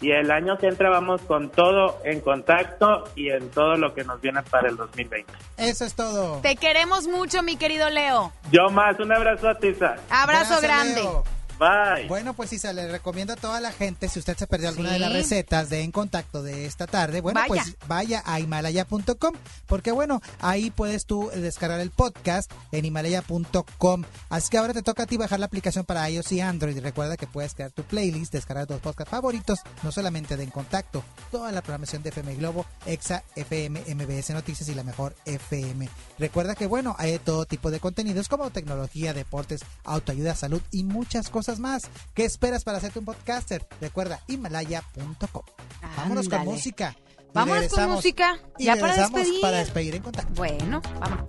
Y 0.00 0.10
el 0.10 0.30
año 0.32 0.58
que 0.58 0.66
entra 0.66 0.90
vamos 0.90 1.22
con 1.22 1.48
todo 1.50 2.00
en 2.04 2.20
contacto 2.20 3.04
y 3.14 3.30
en 3.30 3.48
todo 3.50 3.76
lo 3.76 3.94
que 3.94 4.02
nos 4.02 4.20
viene 4.20 4.42
para 4.42 4.68
el 4.68 4.76
2020. 4.76 5.32
Eso 5.58 5.84
es 5.84 5.94
todo. 5.94 6.40
Te 6.40 6.56
queremos 6.56 7.06
mucho, 7.06 7.42
mi 7.44 7.56
querido 7.56 7.88
Leo. 7.88 8.32
Yo 8.50 8.68
más, 8.70 8.98
un 8.98 9.12
abrazo 9.12 9.48
a 9.48 9.54
Tisa. 9.54 9.94
Abrazo 10.10 10.60
Gracias, 10.60 10.62
grande. 10.62 11.02
Leo. 11.02 11.24
Bye. 11.62 12.08
Bueno, 12.08 12.34
pues 12.34 12.52
Isa, 12.52 12.72
le 12.72 12.88
recomiendo 12.88 13.34
a 13.34 13.36
toda 13.36 13.60
la 13.60 13.70
gente, 13.70 14.08
si 14.08 14.18
usted 14.18 14.36
se 14.36 14.48
perdió 14.48 14.68
alguna 14.68 14.90
de 14.90 14.98
las 14.98 15.12
recetas 15.12 15.70
de 15.70 15.82
En 15.82 15.92
Contacto 15.92 16.42
de 16.42 16.66
esta 16.66 16.88
tarde, 16.88 17.20
bueno, 17.20 17.38
Vaya. 17.38 17.62
pues 17.62 17.76
vaya 17.86 18.20
a 18.26 18.40
himalaya.com, 18.40 19.34
porque 19.66 19.92
bueno, 19.92 20.20
ahí 20.40 20.72
puedes 20.72 21.06
tú 21.06 21.30
descargar 21.32 21.78
el 21.78 21.90
podcast 21.90 22.50
en 22.72 22.84
himalaya.com. 22.84 24.02
Así 24.28 24.50
que 24.50 24.58
ahora 24.58 24.74
te 24.74 24.82
toca 24.82 25.04
a 25.04 25.06
ti 25.06 25.16
bajar 25.16 25.38
la 25.38 25.46
aplicación 25.46 25.84
para 25.84 26.10
iOS 26.10 26.32
y 26.32 26.40
Android. 26.40 26.76
Y 26.76 26.80
recuerda 26.80 27.16
que 27.16 27.28
puedes 27.28 27.54
crear 27.54 27.70
tu 27.70 27.84
playlist, 27.84 28.32
descargar 28.32 28.66
tus 28.66 28.80
podcasts 28.80 29.12
favoritos, 29.12 29.60
no 29.84 29.92
solamente 29.92 30.36
de 30.36 30.42
En 30.42 30.50
Contacto, 30.50 31.04
toda 31.30 31.52
la 31.52 31.62
programación 31.62 32.02
de 32.02 32.08
FM 32.08 32.34
Globo, 32.36 32.66
Exa, 32.86 33.22
FM, 33.36 33.84
MBS 33.94 34.30
Noticias 34.30 34.68
y 34.68 34.74
la 34.74 34.82
mejor 34.82 35.14
FM. 35.26 35.88
Recuerda 36.18 36.56
que 36.56 36.66
bueno, 36.66 36.96
hay 36.98 37.20
todo 37.20 37.46
tipo 37.46 37.70
de 37.70 37.78
contenidos 37.78 38.28
como 38.28 38.50
tecnología, 38.50 39.14
deportes, 39.14 39.60
autoayuda, 39.84 40.34
salud 40.34 40.60
y 40.72 40.82
muchas 40.82 41.28
cosas 41.30 41.51
más. 41.58 41.82
¿Qué 42.14 42.24
esperas 42.24 42.64
para 42.64 42.78
hacerte 42.78 42.98
un 42.98 43.04
podcaster? 43.04 43.66
Recuerda 43.80 44.20
himalaya.com. 44.28 45.42
Vámonos 45.96 46.28
con 46.28 46.44
música. 46.44 46.96
Vámonos 47.34 47.68
con 47.68 47.90
música. 47.90 48.38
Y 48.58 48.64
Ya 48.66 48.76
para 48.76 48.96
despedir. 48.96 49.40
para 49.40 49.58
despedir 49.58 49.94
en 49.96 50.02
contacto. 50.02 50.32
Bueno, 50.34 50.82
vamos. 51.00 51.24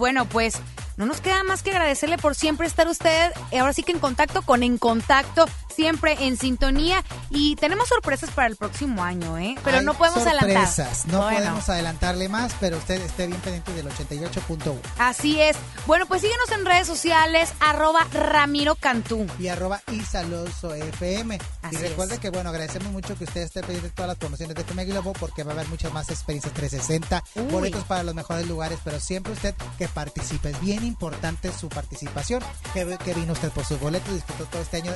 Bueno, 0.00 0.24
pues 0.24 0.54
no 0.96 1.06
nos 1.06 1.20
queda 1.20 1.44
más 1.44 1.62
que 1.62 1.70
agradecerle 1.70 2.18
por 2.18 2.34
siempre 2.34 2.66
estar 2.66 2.88
usted, 2.88 3.32
ahora 3.52 3.72
sí 3.72 3.82
que 3.82 3.92
en 3.92 4.00
contacto 4.00 4.42
con 4.42 4.62
En 4.62 4.78
Contacto, 4.78 5.46
siempre 5.72 6.16
en 6.20 6.36
sintonía. 6.36 7.04
Y 7.30 7.54
tenemos 7.56 7.88
sorpresas 7.88 8.30
para 8.30 8.48
el 8.48 8.56
próximo 8.56 9.04
año, 9.04 9.38
¿eh? 9.38 9.54
Pero 9.64 9.82
no 9.82 9.94
podemos 9.94 10.24
sorpresas. 10.24 11.06
No 11.06 11.20
podemos 11.20 11.68
adelantarle 11.68 12.28
más, 12.28 12.52
pero 12.58 12.76
usted 12.76 13.00
esté 13.00 13.28
bien 13.28 13.40
pendiente 13.40 13.72
del 13.72 13.88
88.1. 13.88 14.76
Así 14.98 15.40
es. 15.40 15.56
Bueno, 15.86 16.06
pues 16.06 16.22
síguenos 16.22 16.50
en 16.50 16.66
redes 16.66 16.88
sociales, 16.88 17.52
arroba 17.60 18.06
Ramiro 18.12 18.74
Cantú. 18.74 19.26
Y 19.38 19.46
arroba 19.48 19.80
Isaloso 19.92 20.74
FM. 20.74 21.38
y 21.70 21.76
recuerde 21.76 22.18
que, 22.18 22.30
bueno, 22.30 22.50
agradecemos 22.50 22.92
mucho 22.92 23.16
que 23.16 23.24
usted 23.24 23.42
esté 23.42 23.60
pendiente 23.60 23.88
de 23.88 23.94
todas 23.94 24.08
las 24.08 24.18
promociones 24.18 24.56
de 24.56 24.62
FM 24.62 24.84
Globo 24.86 25.12
porque 25.12 25.44
va 25.44 25.52
a 25.52 25.54
haber 25.54 25.68
muchas 25.68 25.92
más 25.92 26.10
experiencias 26.10 26.52
360, 26.54 27.22
boletos 27.50 27.84
para 27.84 28.02
los 28.02 28.14
mejores 28.14 28.48
lugares, 28.48 28.80
pero 28.82 28.98
siempre 28.98 29.32
usted 29.32 29.54
que 29.78 29.86
participe. 29.86 30.50
Es 30.50 30.60
bien 30.60 30.84
importante 30.84 31.52
su 31.52 31.68
participación. 31.68 32.42
Que, 32.74 32.98
que 33.04 33.14
vino 33.14 33.32
usted 33.32 33.50
por 33.50 33.64
sus 33.64 33.78
boletos, 33.78 34.12
disfrutó 34.14 34.44
todo 34.46 34.62
este 34.62 34.78
año. 34.78 34.92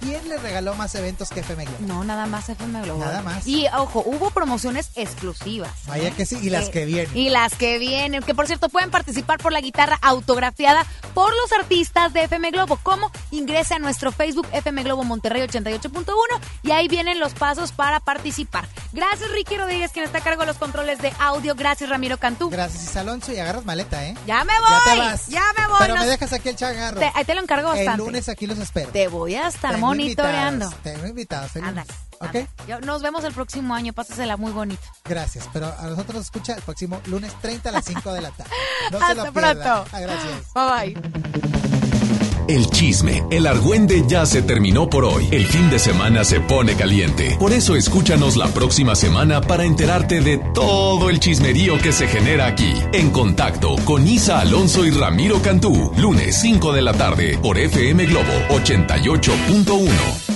¿Quién 0.00 0.28
le 0.28 0.36
regaló 0.38 0.74
más 0.74 0.94
eventos 0.94 1.30
que 1.30 1.40
FM 1.40 1.64
Globo? 1.64 1.75
No, 1.80 2.04
nada 2.04 2.26
más 2.26 2.48
FM 2.48 2.82
Globo. 2.82 3.00
Nada 3.04 3.22
más. 3.22 3.46
Y 3.46 3.66
ojo, 3.76 4.02
hubo 4.06 4.30
promociones 4.30 4.90
exclusivas. 4.94 5.72
Vaya 5.86 6.10
que 6.10 6.26
sí, 6.26 6.38
y 6.42 6.50
las 6.50 6.68
Eh, 6.68 6.70
que 6.70 6.84
vienen. 6.84 7.16
Y 7.16 7.30
las 7.30 7.54
que 7.54 7.78
vienen, 7.78 8.22
que 8.22 8.34
por 8.34 8.46
cierto 8.46 8.68
pueden 8.68 8.90
participar 8.90 9.38
por 9.38 9.52
la 9.52 9.60
guitarra 9.60 9.98
autografiada 10.02 10.84
por 11.14 11.30
los 11.36 11.52
artistas 11.52 12.12
de 12.12 12.24
FM 12.24 12.50
Globo. 12.50 12.78
¿Cómo? 12.82 13.10
Ingrese 13.30 13.74
a 13.74 13.78
nuestro 13.78 14.12
Facebook 14.12 14.46
FM 14.52 14.82
Globo 14.82 15.04
Monterrey 15.04 15.42
88.1 15.42 16.14
y 16.62 16.70
ahí 16.72 16.88
vienen 16.88 17.18
los 17.20 17.34
pasos 17.34 17.72
para 17.72 18.00
participar. 18.00 18.66
Gracias 18.92 19.30
Ricky 19.30 19.56
Rodríguez, 19.56 19.90
quien 19.92 20.04
está 20.04 20.18
a 20.18 20.20
cargo 20.22 20.40
de 20.42 20.46
los 20.46 20.56
controles 20.56 21.00
de 21.00 21.12
audio. 21.18 21.54
Gracias 21.54 21.88
Ramiro 21.90 22.18
Cantú. 22.18 22.50
Gracias 22.50 22.96
Alonso 22.96 23.32
y 23.32 23.38
agarras 23.38 23.64
maleta, 23.64 24.04
¿eh? 24.06 24.16
Ya 24.26 24.44
me 24.44 24.52
voy. 24.58 24.70
Ya 24.70 24.92
te 24.92 24.98
vas. 24.98 25.26
Ya 25.28 25.44
me 25.58 25.66
voy. 25.66 25.76
Pero 25.80 25.96
me 25.96 26.06
dejas 26.06 26.32
aquí 26.32 26.48
el 26.48 26.56
chagarro. 26.56 27.00
Te- 27.00 27.12
ahí 27.14 27.24
te 27.24 27.34
lo 27.34 27.42
encargo 27.42 27.72
El 27.72 27.78
bastante. 27.86 27.98
lunes 28.04 28.28
aquí 28.28 28.46
los 28.46 28.58
espero. 28.58 28.90
Te 28.90 29.08
voy 29.08 29.34
a 29.34 29.48
estar 29.48 29.72
Tengo 29.74 29.86
monitoreando. 29.88 30.66
invitados, 30.66 30.82
Tengo 30.94 31.06
invitados. 31.06 31.56
el 31.56 31.64
¿Ok? 32.20 32.48
Yo- 32.66 32.80
nos 32.80 33.02
vemos 33.02 33.24
el 33.24 33.32
próximo 33.34 33.74
año. 33.74 33.92
Pásasela 33.92 34.36
muy 34.36 34.52
bonito. 34.52 34.82
Gracias. 35.04 35.48
Pero 35.52 35.66
a 35.66 35.82
nosotros 35.82 36.14
nos 36.16 36.24
escucha 36.24 36.54
el 36.54 36.62
próximo 36.62 37.00
lunes 37.06 37.32
30 37.42 37.68
a 37.68 37.72
las 37.72 37.84
5 37.84 38.12
de 38.12 38.20
la 38.22 38.30
tarde. 38.30 38.50
No 38.90 38.98
se 39.06 39.14
lo 39.14 39.22
Hasta 39.22 39.32
pronto. 39.32 39.84
Ah, 39.92 40.00
gracias. 40.00 40.52
Bye 40.54 40.94
bye. 40.94 41.36
El 42.48 42.70
chisme, 42.70 43.24
el 43.32 43.44
argüende 43.48 44.04
ya 44.06 44.24
se 44.24 44.40
terminó 44.40 44.88
por 44.88 45.04
hoy. 45.04 45.28
El 45.32 45.44
fin 45.46 45.68
de 45.68 45.80
semana 45.80 46.22
se 46.22 46.40
pone 46.40 46.76
caliente. 46.76 47.36
Por 47.40 47.52
eso 47.52 47.74
escúchanos 47.74 48.36
la 48.36 48.46
próxima 48.46 48.94
semana 48.94 49.40
para 49.40 49.64
enterarte 49.64 50.20
de 50.20 50.38
todo 50.54 51.10
el 51.10 51.18
chismerío 51.18 51.76
que 51.78 51.90
se 51.90 52.06
genera 52.06 52.46
aquí. 52.46 52.72
En 52.92 53.10
contacto 53.10 53.74
con 53.84 54.06
Isa 54.06 54.38
Alonso 54.38 54.84
y 54.86 54.92
Ramiro 54.92 55.42
Cantú. 55.42 55.92
Lunes 55.96 56.36
5 56.40 56.72
de 56.72 56.82
la 56.82 56.92
tarde 56.92 57.36
por 57.42 57.58
FM 57.58 58.06
Globo 58.06 58.32
88.1. 58.50 60.35